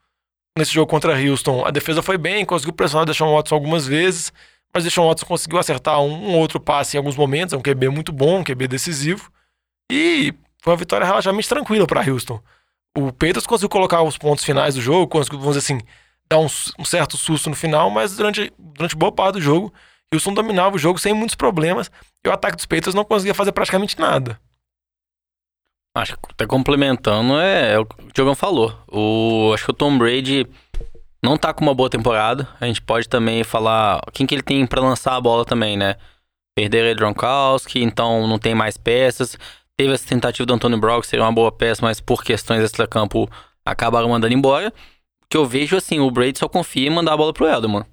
[0.57, 4.33] Nesse jogo contra Houston, a defesa foi bem, conseguiu pressionar o Deshaun Watson algumas vezes,
[4.73, 7.61] mas o Deshaun Watson conseguiu acertar um, um outro passe em alguns momentos, é um
[7.61, 9.31] QB muito bom, um QB decisivo.
[9.89, 12.41] E foi uma vitória relativamente tranquila para Houston.
[12.97, 15.85] O Peters conseguiu colocar os pontos finais do jogo, conseguiu, vamos dizer assim,
[16.29, 16.47] dar um,
[16.79, 19.73] um, certo susto no final, mas durante, durante boa parte do jogo,
[20.13, 21.91] Houston dominava o jogo sem muitos problemas
[22.25, 24.39] e o ataque dos Peters não conseguia fazer praticamente nada.
[25.95, 28.77] Acho que até complementando, é, é o que o Diogão falou.
[28.87, 30.47] O, acho que o Tom Brady
[31.23, 32.47] não tá com uma boa temporada.
[32.59, 35.95] A gente pode também falar quem que ele tem para lançar a bola também, né?
[36.55, 39.37] Perderam Gronkowski, então não tem mais peças.
[39.79, 43.29] Teve essa tentativa do Antônio Brown, que seria uma boa peça, mas por questões extra-campo
[43.65, 44.73] acabaram mandando embora.
[45.29, 47.85] Que eu vejo assim, o Brady só confia em mandar a bola pro Edelman.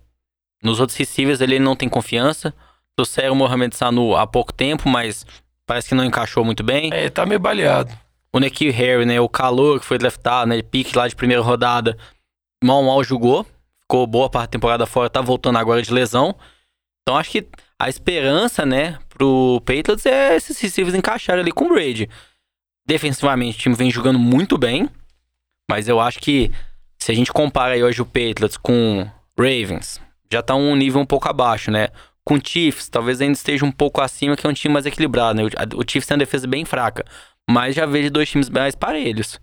[0.60, 2.52] Nos outros receivers ele não tem confiança.
[2.96, 5.24] Trouxeram o Mohamed Sanu há pouco tempo, mas
[5.64, 6.90] parece que não encaixou muito bem.
[6.92, 7.96] É, tá meio baleado.
[8.32, 11.96] O Nikhil Harry, né, o calor que foi draftado, né, pique lá de primeira rodada,
[12.64, 13.46] mal mal jogou.
[13.82, 16.34] Ficou boa parte da temporada fora, tá voltando agora de lesão.
[17.02, 17.46] Então acho que
[17.78, 22.08] a esperança, né, pro Patriots é esses receivers encaixarem ali com o Brady.
[22.86, 24.88] Defensivamente, o time vem jogando muito bem,
[25.68, 26.50] mas eu acho que
[26.98, 29.08] se a gente compara aí hoje o Patriots com
[29.38, 30.00] Ravens,
[30.32, 31.88] já tá um nível um pouco abaixo, né?
[32.24, 35.48] Com Chiefs, talvez ainda esteja um pouco acima, que é um time mais equilibrado, né?
[35.74, 37.04] O Chiefs tem uma defesa bem fraca,
[37.48, 39.40] mas já vejo dois times mais parelhos.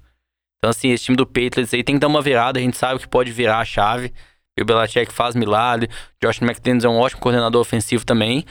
[0.57, 2.99] Então, assim, esse time do Patriots aí tem que dar uma virada, a gente sabe
[2.99, 4.13] que pode virar a chave.
[4.57, 5.89] E o Belichick faz milagre.
[6.21, 8.45] Josh McDaniels é um ótimo coordenador ofensivo também.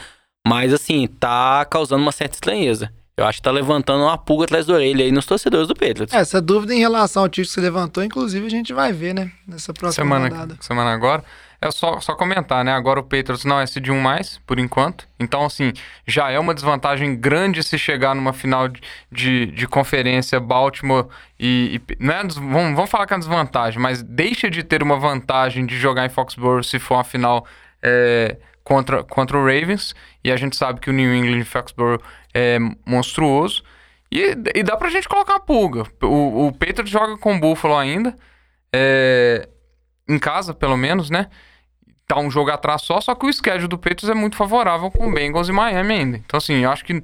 [0.47, 2.93] Mas, assim, tá causando uma certa estranheza.
[3.17, 6.15] Eu acho que tá levantando uma pulga atrás da orelha aí nos torcedores do Patriots.
[6.15, 9.15] É, essa dúvida em relação ao time que você levantou, inclusive, a gente vai ver,
[9.15, 9.31] né?
[9.47, 10.57] Nessa próxima semana, rodada.
[10.61, 11.23] Semana agora.
[11.61, 12.73] É só, só comentar, né?
[12.73, 15.07] Agora o Patriots não é CD1 mais, por enquanto.
[15.21, 15.73] Então, assim,
[16.05, 18.81] já é uma desvantagem grande se chegar numa final de,
[19.13, 21.07] de, de conferência Baltimore
[21.39, 21.81] e.
[21.89, 24.99] e não é, vamos, vamos falar que é uma desvantagem, mas deixa de ter uma
[24.99, 27.47] vantagem de jogar em Foxborough se for uma final
[27.81, 29.95] é, contra, contra o Ravens.
[30.23, 32.01] E a gente sabe que o New England Foxborough
[32.35, 33.63] é monstruoso.
[34.11, 35.85] E, e dá pra gente colocar uma pulga.
[36.03, 38.15] O, o Patriots joga com o Buffalo ainda.
[38.75, 39.49] É,
[40.09, 41.29] em casa, pelo menos, né?
[42.07, 45.09] Tá um jogo atrás só, só que o schedule do Patriots é muito favorável com
[45.09, 46.17] o Bengals e Miami ainda.
[46.19, 47.01] Então, assim, eu acho que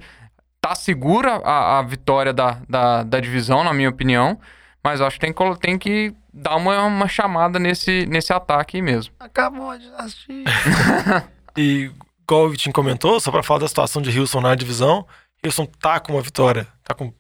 [0.61, 4.39] tá segura a, a vitória da, da, da, divisão, na minha opinião.
[4.85, 8.77] Mas eu acho que tem, que- tem que dar uma, uma chamada nesse, nesse ataque
[8.77, 9.15] aí mesmo.
[9.19, 10.45] Acabou de assistir.
[11.59, 11.91] E
[12.23, 15.05] igual o Vitinho comentou, só pra falar da situação de Houston na divisão,
[15.45, 17.13] Houston tá com uma vitória, tá com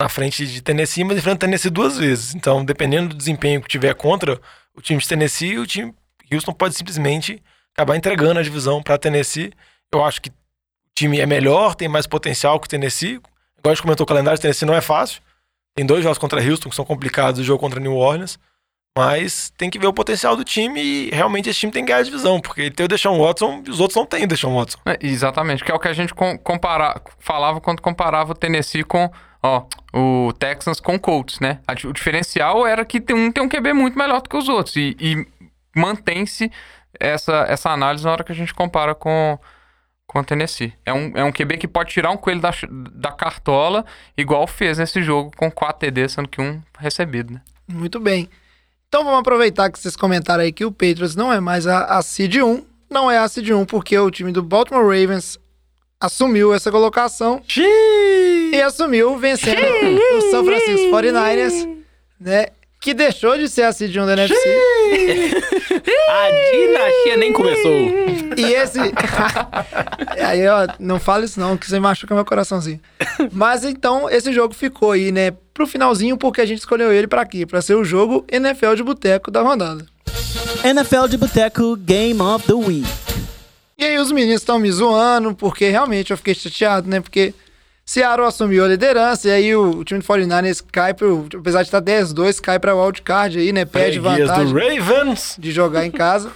[0.00, 2.34] na frente de Tennessee, mas enfrenta Tennessee duas vezes.
[2.34, 4.40] Então, dependendo do desempenho que tiver contra
[4.74, 5.92] o time de Tennessee, o time
[6.32, 7.42] Houston pode simplesmente
[7.74, 9.52] acabar entregando a divisão pra Tennessee.
[9.92, 10.34] Eu acho que o
[10.94, 13.20] time é melhor, tem mais potencial que o Tennessee.
[13.58, 15.20] Igual a gente comentou, o calendário de Tennessee não é fácil.
[15.74, 18.38] Tem dois jogos contra Houston que são complicados, o jogo contra New Orleans.
[18.96, 22.00] Mas tem que ver o potencial do time e realmente esse time tem que ganhar
[22.00, 24.54] a divisão, porque ele tem o Deshaun Watson e os outros não têm o Deshaun
[24.54, 24.78] Watson.
[24.86, 28.84] É, exatamente, que é o que a gente com- compara, falava quando comparava o Tennessee
[28.84, 29.10] com
[29.42, 31.58] ó, o Texans com o Colts, né?
[31.84, 34.76] O diferencial era que tem um tem um QB muito melhor do que os outros
[34.76, 35.26] e, e
[35.74, 36.50] mantém-se
[37.00, 39.36] essa, essa análise na hora que a gente compara com,
[40.06, 40.72] com o Tennessee.
[40.86, 42.52] É um, é um QB que pode tirar um coelho da,
[42.92, 43.84] da cartola,
[44.16, 47.40] igual fez nesse jogo com 4 TD, sendo que um recebido, né?
[47.66, 48.28] Muito bem.
[48.94, 52.00] Então vamos aproveitar que vocês comentaram aí que o Patriots não é mais a, a
[52.00, 52.62] Seed 1.
[52.88, 55.36] Não é a Seed 1 porque o time do Baltimore Ravens
[56.00, 57.42] assumiu essa colocação
[58.52, 61.76] e assumiu vencendo o São Francisco 49ers,
[62.20, 62.46] né?
[62.80, 64.62] Que deixou de ser a Seed 1 da NFC.
[66.08, 67.72] A dinastia nem começou.
[68.36, 68.78] E esse.
[70.24, 72.80] aí, ó, não fala isso não, que você machuca meu coraçãozinho.
[73.32, 77.24] Mas então, esse jogo ficou aí, né, pro finalzinho, porque a gente escolheu ele pra
[77.24, 77.46] quê?
[77.46, 79.86] Pra ser o jogo NFL de boteco da rodada.
[80.64, 82.88] NFL de Boteco Game of the Week.
[83.78, 87.00] E aí os meninos estão me zoando, porque realmente eu fiquei chateado, né?
[87.00, 87.34] Porque
[87.84, 91.26] Seattle assumiu a liderança, e aí o, o time do 49ers cai pro.
[91.38, 93.64] Apesar de estar 10-2, cai pra wildcard aí, né?
[93.64, 95.36] Perde Freguês vantagem do Ravens.
[95.38, 96.32] de jogar em casa.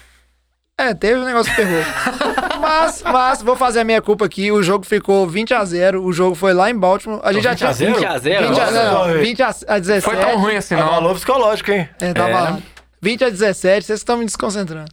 [0.79, 1.83] É, teve um negócio que ferrou.
[2.63, 4.53] mas, mas, vou fazer a minha culpa aqui.
[4.53, 7.21] O jogo ficou 20 a 0 O jogo foi lá em Baltimore.
[7.25, 7.69] A gente já 20 tinha.
[7.69, 7.95] a 0?
[7.97, 8.49] 20 a 0?
[8.49, 9.23] 20 a, Nossa, não, jovem.
[9.23, 10.05] 20 a, a 17.
[10.05, 10.87] Foi tão ruim assim, É não.
[10.89, 11.89] valor psicológico, hein?
[12.01, 12.33] É, tava É.
[12.35, 12.59] lá.
[13.03, 14.91] 20 a 17, vocês estão me desconcentrando.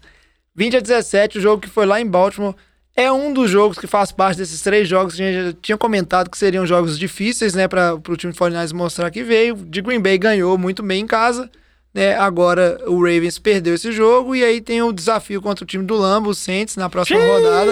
[0.56, 2.56] 20 a 17, o jogo que foi lá em Baltimore.
[2.98, 5.78] É um dos jogos que faz parte desses três jogos que a gente já tinha
[5.78, 9.54] comentado que seriam jogos difíceis, né, para o time de 49ers mostrar que veio.
[9.56, 11.50] De Green Bay ganhou muito bem em casa,
[11.96, 12.16] né?
[12.18, 15.96] Agora o Ravens perdeu esse jogo e aí tem o desafio contra o time do
[15.96, 17.72] Lambo, o Saints, na próxima rodada.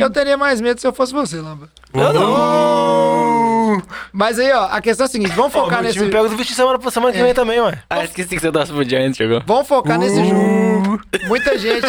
[0.00, 1.68] Eu teria mais medo se eu fosse você, Lamba.
[1.92, 3.82] Eu não!
[4.12, 6.36] Mas aí, ó, a questão é a seguinte, vamos focar meu nesse time pega do
[6.36, 7.22] vestir semana pra semana que É.
[7.24, 7.82] vem também, ué.
[7.90, 9.42] Ah, esqueci que você torce pro Giants, jogou.
[9.46, 11.00] Vamos focar nesse jogo.
[11.26, 11.86] Muita gente,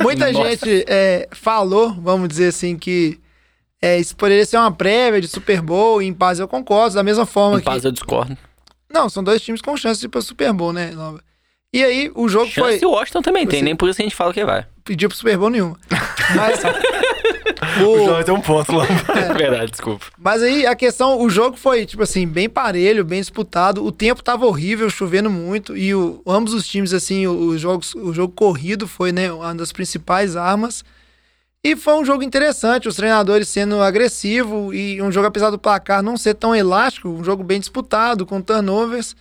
[0.00, 0.48] muita Nossa.
[0.50, 3.18] gente é, falou, vamos dizer assim, que
[3.80, 6.02] é, isso poderia ser uma prévia de Super Bowl.
[6.02, 7.86] E em paz eu concordo, da mesma forma Em paz que.
[7.86, 8.36] eu discordo.
[8.92, 11.22] Não, são dois times com chance de ir pro Super Bowl, né, Nova?
[11.72, 12.72] E aí, o jogo foi.
[12.72, 14.66] Chance o Washington também tem, nem por isso a gente fala que vai.
[14.84, 15.74] Pediu pro Super Bowl nenhum.
[16.34, 16.60] Mas.
[17.82, 18.86] O o- João tem um ponto lá.
[19.14, 20.06] É verdade, desculpa.
[20.18, 23.84] Mas aí a questão, o jogo foi, tipo assim, bem parelho, bem disputado.
[23.84, 25.76] O tempo tava horrível, chovendo muito.
[25.76, 29.54] E o, ambos os times, assim, o- os jogos, o jogo corrido foi, né, uma
[29.54, 30.82] das principais armas.
[31.62, 36.02] E foi um jogo interessante, os treinadores sendo agressivos e um jogo, apesar do placar
[36.02, 39.14] não ser tão elástico, um jogo bem disputado, com turnovers.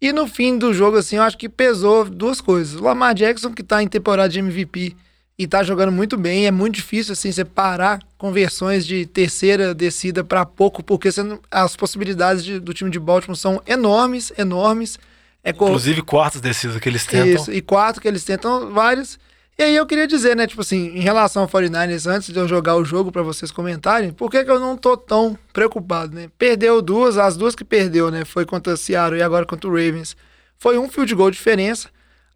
[0.00, 2.74] E no fim do jogo, assim, eu acho que pesou duas coisas.
[2.80, 4.96] O Lamar Jackson, que tá em temporada de MVP
[5.38, 10.24] e tá jogando muito bem, é muito difícil, assim, você parar conversões de terceira descida
[10.24, 14.98] para pouco, porque não- as possibilidades de- do time de Baltimore são enormes, enormes.
[15.44, 17.28] É Inclusive quartas descidas que eles tentam.
[17.42, 19.18] isso, e quatro que eles tentam vários.
[19.58, 22.46] E aí eu queria dizer, né, tipo assim, em relação ao 49ers, antes de eu
[22.46, 26.28] jogar o jogo pra vocês comentarem, por que, que eu não tô tão preocupado, né?
[26.36, 29.72] Perdeu duas, as duas que perdeu, né, foi contra o Seattle e agora contra o
[29.72, 30.14] Ravens.
[30.58, 31.88] Foi um field goal de diferença.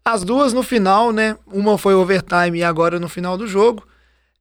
[0.03, 3.87] As duas no final, né, uma foi overtime e agora no final do jogo.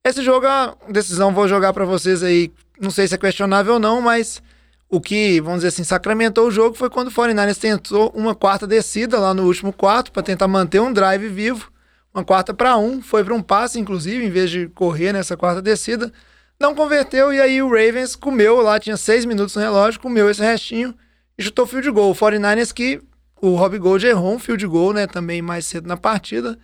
[0.03, 2.51] Esse jogo é uma decisão, vou jogar pra vocês aí,
[2.81, 4.43] não sei se é questionável ou não, mas
[4.89, 8.67] o que, vamos dizer assim, sacramentou o jogo foi quando o 49ers tentou uma quarta
[8.67, 11.71] descida lá no último quarto para tentar manter um drive vivo.
[12.13, 15.63] Uma quarta para um, foi para um passe, inclusive, em vez de correr nessa quarta
[15.63, 16.13] descida.
[16.59, 20.43] Não converteu e aí o Ravens comeu lá, tinha seis minutos no relógio, comeu esse
[20.43, 20.95] restinho
[21.39, 22.11] e chutou field goal.
[22.11, 23.01] O 49ers que
[23.41, 26.59] o Rob Gold errou um field goal, né, também mais cedo na partida.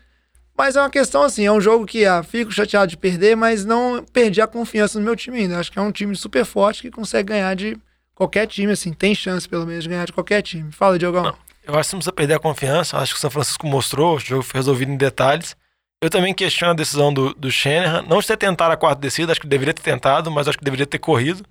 [0.57, 3.64] Mas é uma questão assim, é um jogo que ah, fico chateado de perder, mas
[3.64, 5.59] não perdi a confiança no meu time ainda.
[5.59, 7.78] Acho que é um time super forte que consegue ganhar de
[8.14, 10.72] qualquer time, assim, tem chance pelo menos de ganhar de qualquer time.
[10.72, 11.34] Fala, Diogão.
[11.66, 12.96] Eu acho que não precisa perder a confiança.
[12.96, 15.56] Acho que o São Francisco mostrou, o jogo foi resolvido em detalhes.
[16.00, 18.02] Eu também questiono a decisão do, do Shanahan.
[18.02, 20.64] Não de ter tentado a quarta descida, acho que deveria ter tentado, mas acho que
[20.64, 21.44] deveria ter corrido.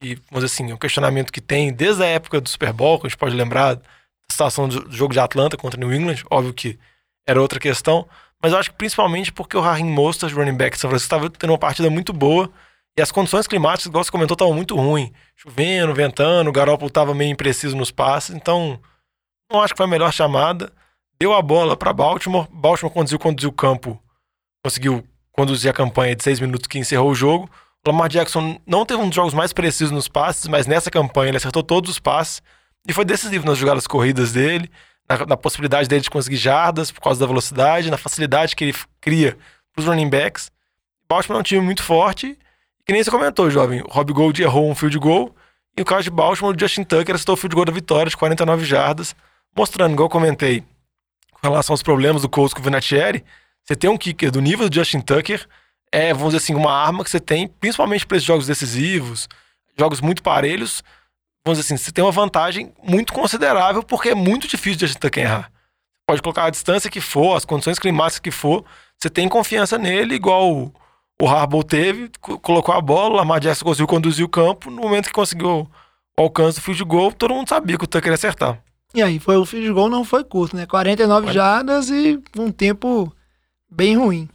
[0.00, 3.00] E, vamos dizer assim, é um questionamento que tem desde a época do Super Bowl,
[3.00, 3.82] que a gente pode lembrar da
[4.30, 6.22] situação do jogo de Atlanta contra New England.
[6.30, 6.78] Óbvio que
[7.26, 8.06] era outra questão.
[8.40, 11.30] Mas eu acho que principalmente porque o Raheem Mostert, running back de São Francisco, estava
[11.30, 12.48] tendo uma partida muito boa.
[12.96, 15.10] E as condições climáticas, igual você comentou, estavam muito ruins.
[15.34, 18.34] Chovendo, ventando, o Garoppolo estava meio impreciso nos passes.
[18.34, 18.78] Então,
[19.50, 20.72] não acho que foi a melhor chamada.
[21.18, 22.46] Deu a bola para Baltimore.
[22.50, 24.00] Baltimore conduziu, conduziu o campo.
[24.64, 27.48] Conseguiu conduzir a campanha de seis minutos que encerrou o jogo.
[27.84, 31.28] O Lamar Jackson não teve um dos jogos mais precisos nos passes, mas nessa campanha
[31.28, 32.42] ele acertou todos os passes.
[32.88, 34.70] E foi decisivo nas jogadas corridas dele,
[35.08, 38.74] na, na possibilidade dele de conseguir jardas por causa da velocidade, na facilidade que ele
[39.00, 39.36] cria
[39.72, 40.50] para os running backs.
[41.08, 42.36] Baltimore é um time muito forte.
[42.84, 43.82] Que nem você comentou, jovem.
[43.82, 45.34] O Rob Gold errou um field goal.
[45.76, 48.16] E o caso de Baltimore, o Justin Tucker acertou o field goal da vitória de
[48.16, 49.14] 49 jardas,
[49.56, 50.62] mostrando, igual eu comentei,
[51.32, 53.24] com relação aos problemas do Colts com o Vinatieri,
[53.64, 55.46] você tem um kicker do nível do Justin Tucker,
[55.90, 59.28] é, vamos dizer assim, uma arma que você tem, principalmente para esses jogos decisivos,
[59.78, 60.82] jogos muito parelhos,
[61.44, 65.00] vamos dizer assim, você tem uma vantagem muito considerável, porque é muito difícil de Justin
[65.00, 65.52] Tucker errar.
[66.06, 68.64] Pode colocar a distância que for, as condições climáticas que for,
[68.98, 70.72] você tem confiança nele, igual
[71.20, 74.82] o, Harbaugh teve, co- colocou a bola, o Lamar Jackson conseguiu conduzir o campo, no
[74.82, 75.68] momento que conseguiu
[76.18, 78.62] o alcance do field goal, todo mundo sabia que o Tucker ia acertar.
[78.94, 80.64] E aí, foi o field goal não foi curto, né?
[80.66, 83.12] 49 jardas e um tempo
[83.70, 84.28] bem ruim.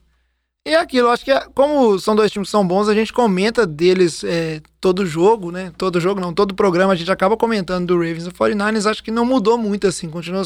[0.68, 3.12] E é aquilo, acho que é- como são dois times que são bons, a gente
[3.12, 5.72] comenta deles é, todo jogo, né?
[5.76, 9.10] Todo jogo não, todo programa a gente acaba comentando do Ravens e 49ers, acho que
[9.10, 10.43] não mudou muito assim, continua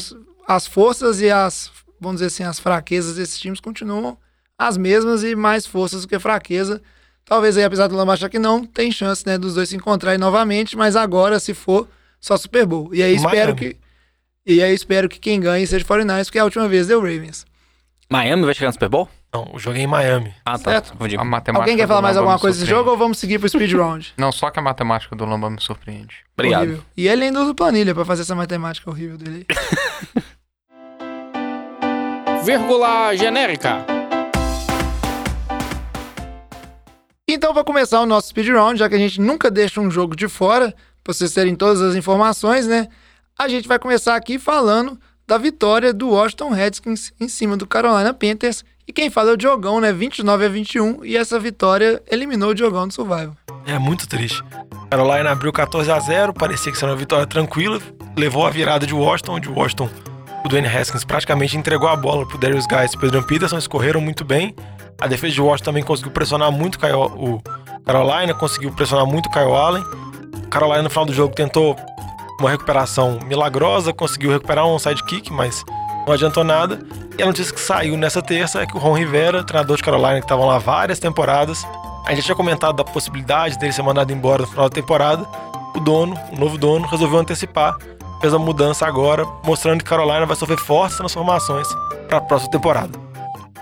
[0.48, 4.16] as forças e as, vamos dizer assim, as fraquezas desses times continuam
[4.58, 6.80] as mesmas e mais forças do que fraqueza.
[7.26, 10.18] Talvez aí, apesar do Lamar achar que não, tem chance, né, dos dois se encontrarem
[10.18, 11.86] novamente, mas agora, se for,
[12.18, 12.94] só Super Bowl.
[12.94, 13.58] E aí espero Miami.
[13.58, 13.76] que
[14.46, 17.44] e aí espero que quem ganhe seja o 49ers, porque a última vez deu Ravens.
[18.08, 19.08] Miami vai chegar no Super Bowl?
[19.34, 20.32] Não, o jogo é em Miami.
[20.44, 20.70] Ah, tá.
[20.70, 20.92] Certo.
[20.92, 23.72] A matemática Alguém quer falar mais alguma coisa desse jogo ou vamos seguir pro speed
[23.72, 24.14] round?
[24.16, 26.18] Não, só que a matemática do Lamba me surpreende.
[26.34, 26.62] Obrigado.
[26.62, 26.84] Horrível.
[26.96, 29.44] E ele ainda usa planilha pra fazer essa matemática horrível dele.
[29.48, 30.22] aí.
[32.44, 33.84] Vírgula genérica.
[37.28, 40.14] Então, para começar o nosso speed round, já que a gente nunca deixa um jogo
[40.14, 40.72] de fora,
[41.02, 42.86] pra vocês terem todas as informações, né?
[43.38, 48.14] A gente vai começar aqui falando da vitória do Washington Redskins em cima do Carolina
[48.14, 48.64] Panthers.
[48.88, 49.92] E quem fala é o Diogão, né?
[49.92, 51.04] 29 a 21.
[51.04, 53.36] E essa vitória eliminou o Diogão do Survival.
[53.66, 54.42] É muito triste.
[54.88, 57.78] Carolina abriu 14 a 0 parecia que seria uma vitória tranquila.
[58.16, 59.90] Levou a virada de Washington, onde Washington,
[60.42, 64.24] o Dwayne Haskins praticamente entregou a bola pro Darius Guys e Pedro Peterson, escorreram muito
[64.24, 64.56] bem.
[64.98, 66.78] A defesa de Washington também conseguiu pressionar muito
[67.18, 67.42] o
[67.84, 69.84] Carolina, conseguiu pressionar muito o Kyle Allen.
[70.48, 71.76] Carolina no final do jogo tentou
[72.40, 75.64] uma recuperação milagrosa, conseguiu recuperar um sidekick, mas
[76.06, 76.78] não adiantou nada.
[77.18, 80.18] E a notícia que saiu nessa terça é que o Ron Rivera, treinador de Carolina,
[80.18, 81.66] que estavam lá várias temporadas,
[82.04, 85.26] a gente já tinha comentado da possibilidade dele ser mandado embora no final da temporada.
[85.74, 87.76] O dono, o novo dono, resolveu antecipar,
[88.20, 91.66] fez a mudança agora, mostrando que Carolina vai sofrer fortes transformações
[92.06, 93.05] para a próxima temporada.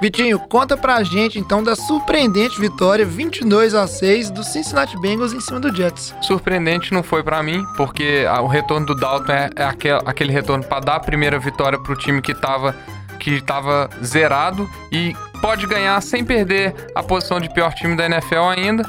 [0.00, 5.40] Vitinho, conta pra gente então da surpreendente vitória 22 a 6 do Cincinnati Bengals em
[5.40, 6.14] cima do Jets.
[6.22, 10.64] Surpreendente não foi para mim, porque o retorno do Dalton é, é aquele, aquele retorno
[10.64, 12.74] para dar a primeira vitória pro time que tava
[13.20, 18.48] que estava zerado e pode ganhar sem perder a posição de pior time da NFL
[18.54, 18.84] ainda.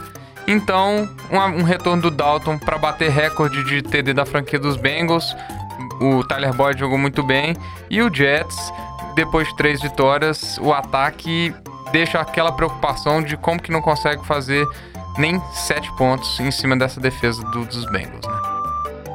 [0.47, 5.35] Então, um, retorno do Dalton para bater recorde de TD da franquia dos Bengals.
[6.01, 7.55] O Tyler Boyd jogou muito bem
[7.89, 8.55] e o Jets
[9.15, 11.53] depois de três vitórias, o ataque
[11.91, 14.67] deixa aquela preocupação de como que não consegue fazer
[15.17, 18.55] nem sete pontos em cima dessa defesa do, dos Bengals, né?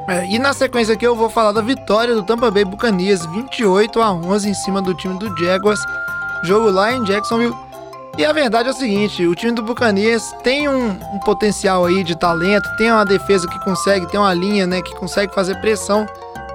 [0.07, 4.01] É, e na sequência aqui eu vou falar da vitória do Tampa Bay Buccaneers 28
[4.01, 5.79] a 11 em cima do time do Jaguars,
[6.43, 7.55] jogo lá em Jacksonville.
[8.17, 12.03] E a verdade é o seguinte, o time do Buccaneers tem um, um potencial aí
[12.03, 16.05] de talento, tem uma defesa que consegue, tem uma linha, né, que consegue fazer pressão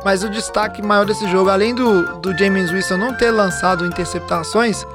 [0.07, 4.87] mas o destaque maior desse jogo, além do, do James Wilson não ter lançado interceptações,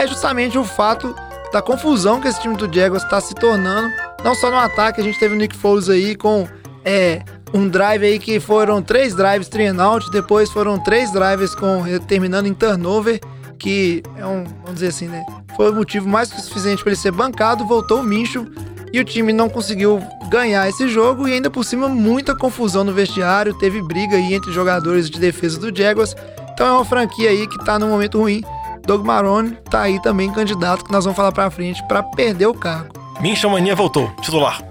[0.00, 1.14] é justamente o fato
[1.52, 3.88] da confusão que esse time do Jaguars está se tornando.
[4.24, 6.48] Não só no ataque, a gente teve o Nick Foles aí com
[6.84, 7.22] é,
[7.54, 11.84] um drive aí que foram três drives three and out, depois foram três drives com
[12.08, 13.20] terminando em turnover,
[13.60, 15.24] que é um, vamos dizer assim, né?
[15.54, 18.44] Foi o motivo mais que suficiente para ele ser bancado, voltou o Mincho
[18.92, 22.92] e o time não conseguiu ganhar esse jogo e ainda por cima muita confusão no
[22.92, 26.14] vestiário, teve briga aí entre jogadores de defesa do Jaguars.
[26.52, 28.42] Então é uma franquia aí que tá num momento ruim.
[28.86, 32.54] Doug Marone tá aí também candidato que nós vamos falar para frente para perder o
[32.54, 32.94] cargo.
[33.20, 34.62] Mincha Mania voltou, titular.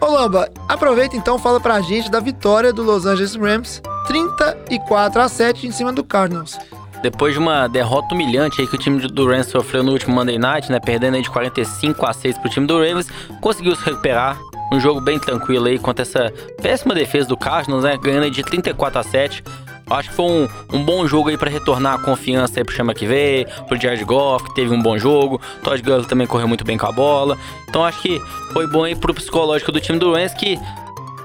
[0.00, 5.28] Ô Lamba, aproveita então fala pra gente da vitória do Los Angeles Rams 34 a
[5.28, 6.58] 7 em cima do Cardinals.
[7.02, 10.38] Depois de uma derrota humilhante aí que o time do Rams sofreu no último Monday
[10.38, 13.08] Night, né, perdendo aí de 45 a 6 pro time do Ravens,
[13.40, 14.38] conseguiu se recuperar.
[14.72, 16.32] Um jogo bem tranquilo aí contra essa
[16.62, 19.42] péssima defesa do Cardinals, né, ganhando aí de 34 a 7.
[19.90, 22.94] Acho que foi um, um bom jogo aí para retornar a confiança aí pro Chama
[22.94, 25.40] que veio, pro Jared Goff, que teve um bom jogo.
[25.64, 27.36] Todd Gurley também correu muito bem com a bola.
[27.68, 28.20] Então acho que
[28.52, 30.56] foi bom aí pro psicológico do time do Rams, que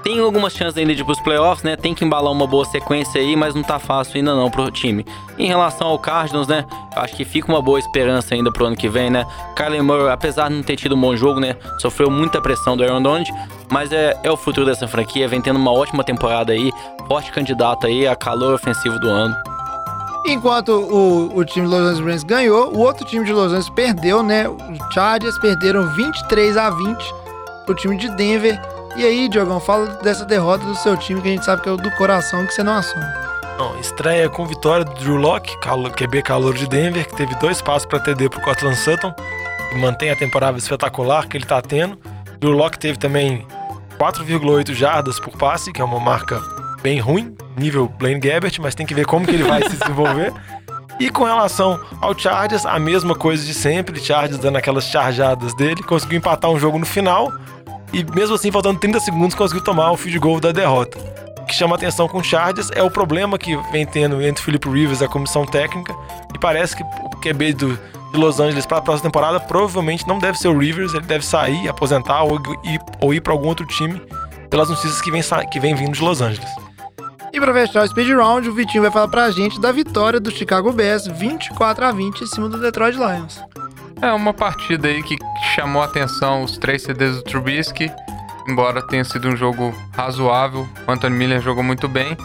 [0.06, 1.74] tem algumas chances ainda de ir pros playoffs, né?
[1.74, 5.04] Tem que embalar uma boa sequência aí, mas não tá fácil ainda não pro time.
[5.36, 6.64] Em relação ao Cardinals, né?
[6.94, 9.26] Acho que fica uma boa esperança ainda pro ano que vem, né?
[9.56, 11.56] Kyler Murray, apesar de não ter tido um bom jogo, né?
[11.80, 13.28] Sofreu muita pressão do Aaron Donald,
[13.68, 16.70] mas é, é o futuro dessa franquia, vem tendo uma ótima temporada aí,
[17.08, 19.34] forte candidato aí a calor ofensivo do ano.
[20.24, 23.70] Enquanto o, o time de Los Angeles Rams ganhou, o outro time de Los Angeles
[23.70, 24.48] perdeu, né?
[24.48, 26.96] Os Chargers perderam 23 a 20
[27.64, 28.75] pro time de Denver.
[28.96, 31.72] E aí, Diogão, fala dessa derrota do seu time que a gente sabe que é
[31.72, 33.04] o do coração que você não assume.
[33.58, 37.86] Não, estreia com vitória do Drew Locke, QB calor de Denver, que teve dois passos
[37.86, 39.14] para TD pro Cortland Sutton,
[39.72, 41.98] e mantém a temporada espetacular que ele tá tendo.
[42.38, 43.46] Drew Locke teve também
[43.98, 46.40] 4,8 jardas por passe, que é uma marca
[46.82, 50.32] bem ruim, nível Blaine Gabbert, mas tem que ver como que ele vai se desenvolver.
[50.98, 55.82] E com relação ao Chargers, a mesma coisa de sempre, Chargers dando aquelas charjadas dele,
[55.82, 57.30] conseguiu empatar um jogo no final,
[57.92, 60.98] e mesmo assim, faltando 30 segundos, conseguiu tomar o field goal da derrota.
[61.40, 64.68] O que chama atenção com o Chargers é o problema que vem tendo entre Philip
[64.68, 65.94] Rivers e a comissão técnica,
[66.34, 67.78] e parece que o QB do,
[68.12, 71.24] de Los Angeles para a próxima temporada provavelmente não deve ser o Rivers, ele deve
[71.24, 74.00] sair, aposentar ou ir, ou ir para algum outro time
[74.50, 76.50] pelas notícias que vem, que vem vindo de Los Angeles.
[77.32, 80.30] E para fechar o Speed Round, o Vitinho vai falar pra gente da vitória do
[80.30, 83.42] Chicago Bears 24 a 20 em cima do Detroit Lions.
[84.00, 85.16] É uma partida aí que
[85.54, 87.90] chamou a atenção os três CDs do Trubisky,
[88.46, 90.68] embora tenha sido um jogo razoável.
[90.86, 92.16] O Anthony Miller jogou muito bem.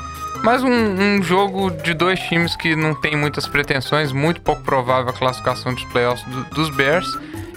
[0.44, 5.12] Mas um, um, jogo de dois times que não tem muitas pretensões, muito pouco provável
[5.12, 7.08] a classificação dos playoffs do, dos Bears.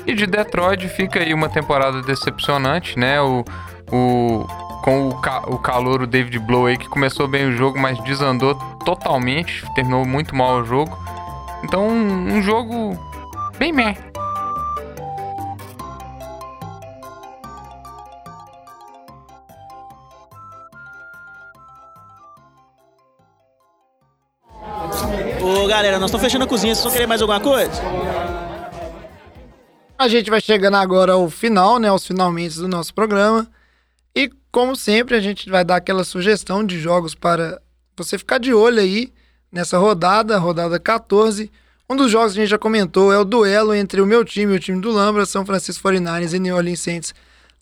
[0.06, 3.20] E de Detroit fica aí uma temporada decepcionante, né?
[3.22, 3.42] O,
[3.90, 4.46] o,
[4.82, 7.98] com o, ca, o calor, o David Blow aí, que começou bem o jogo, mas
[8.04, 8.54] desandou
[8.84, 10.96] totalmente, terminou muito mal o jogo.
[11.64, 12.98] Então, um, um jogo
[13.58, 13.96] Bem meh.
[25.40, 25.98] Ô galera.
[25.98, 26.74] Nós estamos fechando a cozinha.
[26.74, 27.70] Vocês vão querer mais alguma coisa?
[29.96, 31.88] A gente vai chegando agora ao final, né?
[31.88, 33.46] Aos finalmente do nosso programa.
[34.14, 37.60] E, como sempre, a gente vai dar aquela sugestão de jogos para
[37.96, 39.12] você ficar de olho aí
[39.50, 41.50] nessa rodada, rodada 14.
[41.94, 44.52] Um dos jogos que a gente já comentou é o duelo entre o meu time
[44.52, 47.14] e o time do Lambra, São Francisco 49ers e New Orleans Saints,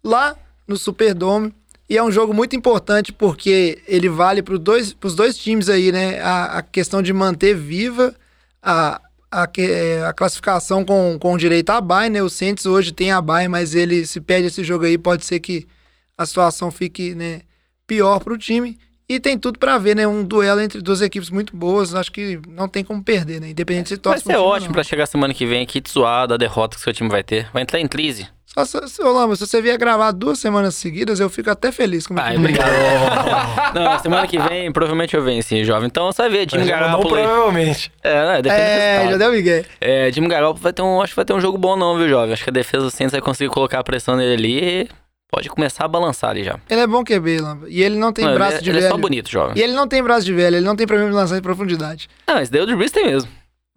[0.02, 0.34] lá
[0.66, 1.54] no Superdome.
[1.86, 5.92] E é um jogo muito importante porque ele vale para os dois, dois times aí,
[5.92, 6.18] né?
[6.22, 8.14] A, a questão de manter viva
[8.62, 12.22] a, a, é, a classificação com, com direito a bye, né?
[12.22, 15.40] O Saints hoje tem a bye, mas ele se perde esse jogo aí, pode ser
[15.40, 15.68] que
[16.16, 17.42] a situação fique né,
[17.86, 18.78] pior para o time.
[19.08, 20.06] E tem tudo para ver, né?
[20.06, 21.94] Um duelo entre duas equipes muito boas.
[21.94, 23.50] Acho que não tem como perder, né?
[23.50, 24.74] Independente se Vai torce ser time ou ótimo não.
[24.74, 27.48] pra chegar semana que vem aqui te zoar da derrota que seu time vai ter.
[27.52, 28.28] Vai entrar em crise.
[28.54, 31.72] Só se, se, ô, Lamba, se você vier gravar duas semanas seguidas, eu fico até
[31.72, 32.68] feliz com o meu Ai, obrigado.
[33.74, 35.86] não, semana que vem provavelmente eu venho sim, jovem.
[35.86, 37.08] Então você vai ver, Jimmy não Garoppolo.
[37.14, 37.90] provavelmente.
[38.02, 38.42] É, né?
[38.42, 39.64] Depende É, já deu Miguel.
[39.80, 42.08] É, Jimmy Garoppolo vai ter um, acho que vai ter um jogo bom não, viu,
[42.10, 42.34] jovem?
[42.34, 44.88] Acho que a defesa do Saints vai conseguir colocar a pressão nele ali
[45.32, 46.60] pode começar a balançar ali já.
[46.68, 47.66] Ele é bom QB, Lamba.
[47.70, 48.92] E ele não tem Não, ele braço é- de ele é velho.
[48.92, 49.56] só bonito, jovem.
[49.58, 52.08] E ele não tem braço de velho, ele não tem problema de lançar em profundidade.
[52.28, 53.30] Não, esse daí é o Drew Brees tem mesmo.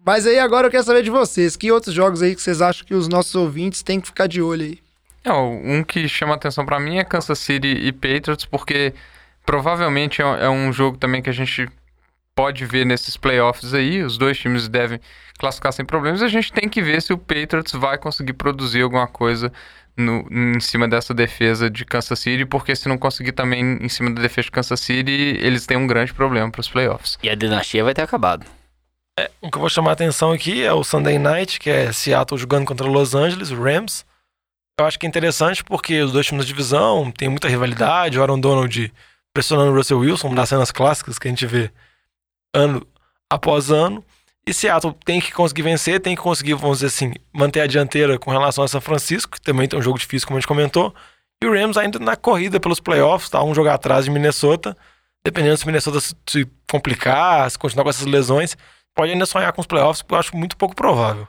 [0.06, 1.56] Mas aí agora eu quero saber de vocês.
[1.56, 4.42] Que outros jogos aí que vocês acham que os nossos ouvintes têm que ficar de
[4.42, 4.80] olho aí?
[5.24, 8.94] É, um que chama atenção pra mim é Kansas City e Patriots, porque
[9.46, 11.68] provavelmente é é um jogo também que a gente
[12.36, 14.04] pode ver nesses playoffs aí.
[14.04, 15.00] Os dois times devem
[15.40, 16.22] classificar sem problemas.
[16.22, 19.52] A gente tem que ver se o Patriots vai conseguir produzir alguma coisa
[19.98, 24.12] no- em cima dessa defesa de Kansas City, porque se não conseguir também em cima
[24.12, 27.18] da defesa de Kansas City, eles têm um grande problema para os playoffs.
[27.24, 28.46] E a dinastia vai ter acabado.
[29.42, 32.38] O que eu vou chamar a atenção aqui é o Sunday Night, que é Seattle
[32.38, 34.06] jogando contra Los Angeles, o Rams.
[34.78, 38.20] Eu acho que é interessante porque os dois times da divisão têm muita rivalidade.
[38.20, 38.92] O Aaron Donald
[39.34, 41.72] pressionando o Russell Wilson, uma das cenas clássicas que a gente vê
[42.54, 42.86] ano
[43.30, 44.04] após ano.
[44.48, 48.20] E Seattle tem que conseguir vencer, tem que conseguir, vamos dizer assim, manter a dianteira
[48.20, 50.94] com relação a São Francisco, que também tem um jogo difícil, como a gente comentou.
[51.44, 54.78] E o Rams ainda na corrida pelos playoffs, tá um jogo atrás de Minnesota.
[55.26, 58.56] Dependendo se Minnesota se- complicar, se continuar com essas lesões,
[58.96, 61.28] pode ainda sonhar com os playoffs, que eu acho muito pouco provável.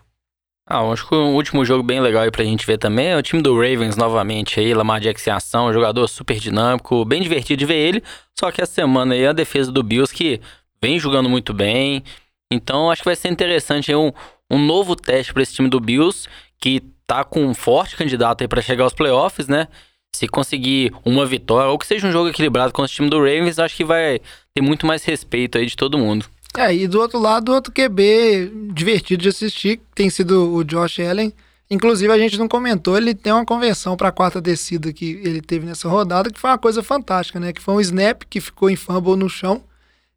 [0.69, 3.23] Ah, acho que um último jogo bem legal aí pra gente ver também é o
[3.23, 7.61] time do Ravens novamente aí, Lamar Jackson em ação, um jogador super dinâmico, bem divertido
[7.61, 8.03] de ver ele,
[8.39, 10.41] só que essa semana aí a defesa do Bills que
[10.83, 12.03] vem jogando muito bem,
[12.51, 14.13] então acho que vai ser interessante um,
[14.51, 16.29] um novo teste pra esse time do Bills,
[16.61, 19.69] que tá com um forte candidato aí pra chegar aos playoffs, né?
[20.15, 23.59] Se conseguir uma vitória, ou que seja um jogo equilibrado com esse time do Ravens,
[23.59, 24.21] acho que vai
[24.55, 26.27] ter muito mais respeito aí de todo mundo.
[26.57, 31.33] É, e do outro lado, outro QB divertido de assistir, tem sido o Josh Allen.
[31.69, 35.43] Inclusive, a gente não comentou, ele tem uma conversão para a quarta descida que ele
[35.43, 37.53] teve nessa rodada, que foi uma coisa fantástica, né?
[37.53, 39.63] Que foi um snap que ficou em fumble no chão,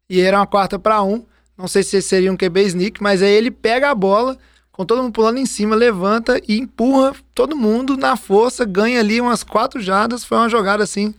[0.08, 1.24] e era uma quarta para um.
[1.60, 4.36] Não sei se seria um QB sneak, mas aí ele pega a bola,
[4.72, 9.20] com todo mundo pulando em cima, levanta e empurra todo mundo na força, ganha ali
[9.20, 10.24] umas quatro jardas.
[10.24, 11.14] Foi uma jogada assim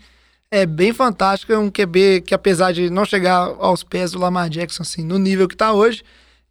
[0.54, 4.82] é bem fantástica, um QB que apesar de não chegar aos pés do Lamar Jackson
[4.84, 6.04] assim, no nível que tá hoje,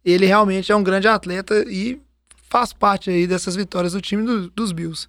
[0.03, 2.01] ele realmente é um grande atleta e
[2.49, 5.07] faz parte aí dessas vitórias do time do- dos Bills.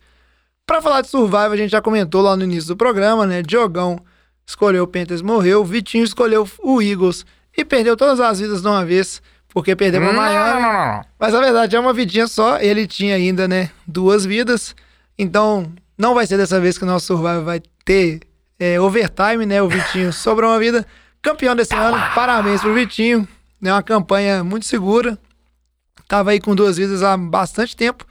[0.67, 3.41] Pra falar de Survival, a gente já comentou lá no início do programa, né?
[3.43, 3.99] Diogão
[4.47, 7.25] escolheu o Panthers, morreu, Vitinho escolheu o Eagles
[7.57, 10.61] e perdeu todas as vidas de uma vez, porque perdeu Não, Miami.
[10.61, 11.05] não, não, não.
[11.19, 14.75] Mas a verdade é uma vidinha só, ele tinha ainda, né, duas vidas.
[15.19, 18.21] Então, não vai ser dessa vez que o nosso Survival vai ter
[18.59, 19.63] é, overtime, né?
[19.63, 20.87] O Vitinho sobrou uma vida.
[21.21, 23.27] Campeão desse ano, parabéns pro Vitinho.
[23.63, 25.19] É uma campanha muito segura.
[26.09, 28.05] Tava aí com duas vidas há bastante tempo.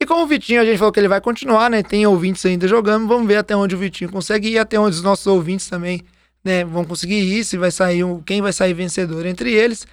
[0.00, 1.82] E como o Vitinho, a gente falou que ele vai continuar, né?
[1.82, 3.06] Tem ouvintes ainda jogando.
[3.06, 6.02] Vamos ver até onde o Vitinho consegue ir, até onde os nossos ouvintes também,
[6.44, 9.86] né, vão conseguir ir, se vai sair um, quem vai sair vencedor entre eles.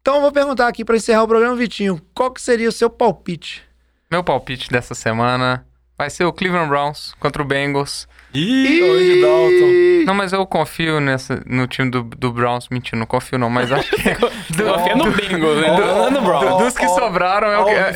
[0.00, 2.88] Então eu vou perguntar aqui para encerrar o programa, Vitinho, qual que seria o seu
[2.88, 3.62] palpite?
[4.10, 5.64] Meu palpite dessa semana
[5.98, 8.08] vai ser o Cleveland Browns contra o Bengals.
[8.32, 10.06] Ih, hoje Dalton.
[10.06, 12.68] Não, mas eu confio nessa, no time do, do Browns.
[12.70, 14.02] Mentira, não confio não, mas acho que...
[14.56, 15.76] do, Confia no Bengals, né?
[15.76, 16.48] do- No Browns.
[16.48, 17.94] do- dos que sobraram é o que, é,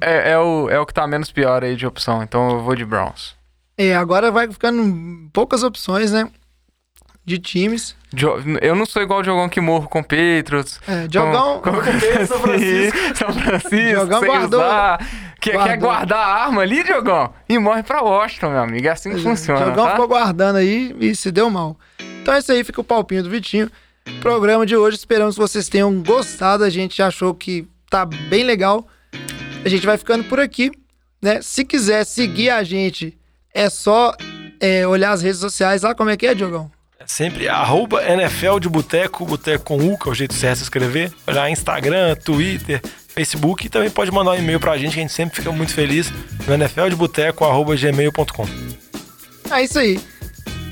[0.00, 2.22] é- é o, é o que tá menos pior aí de opção.
[2.22, 3.34] Então eu vou de Browns.
[3.76, 6.30] É, agora vai ficando poucas opções, né?
[7.26, 7.96] De times.
[8.14, 10.78] Jo- eu não sou igual o Diogão que morro com Patriots.
[10.86, 11.80] É, Diogão- Com, com,
[12.26, 12.98] São Francisco.
[13.16, 14.98] São Francisco, Diogão guardou- usar.
[15.40, 17.32] Quer, quer guardar a arma ali, Diogão?
[17.48, 18.86] E morre pra Washington, meu amigo.
[18.86, 19.90] É assim que funciona, O Diogão tá?
[19.92, 21.78] ficou guardando aí e se deu mal.
[22.22, 23.70] Então é isso aí, fica o palpinho do Vitinho.
[24.20, 26.62] Programa de hoje, esperamos que vocês tenham gostado.
[26.64, 28.86] A gente achou que tá bem legal.
[29.64, 30.70] A gente vai ficando por aqui,
[31.22, 31.40] né?
[31.40, 33.16] Se quiser seguir a gente,
[33.52, 34.14] é só
[34.60, 35.94] é, olhar as redes sociais lá.
[35.94, 36.70] Como é que é, Diogão?
[36.98, 40.64] É sempre arroba NFL de Boteco, Boteco com U, que é o jeito certo de
[40.64, 41.12] escrever.
[41.26, 45.12] Olhar Instagram, Twitter, Facebook e também pode mandar um e-mail pra gente, que a gente
[45.12, 46.12] sempre fica muito feliz
[46.46, 48.46] no nfldeboteco.gmail.com.
[49.50, 50.00] É isso aí.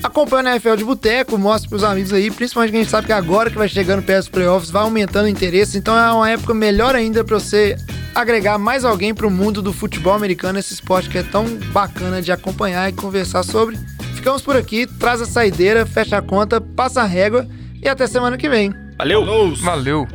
[0.01, 3.13] Acompanha o NFL de Boteco, mostre pros amigos aí, principalmente que a gente sabe que
[3.13, 6.53] agora que vai chegando perto dos playoffs, vai aumentando o interesse, então é uma época
[6.53, 7.77] melhor ainda pra você
[8.13, 12.31] agregar mais alguém pro mundo do futebol americano, esse esporte que é tão bacana de
[12.31, 13.77] acompanhar e conversar sobre
[14.23, 17.45] ficamos por aqui, traz a saideira, fecha a conta, passa a régua
[17.81, 18.73] e até semana que vem.
[18.97, 19.25] Valeu!
[19.25, 19.55] Falou.
[19.57, 20.07] Valeu!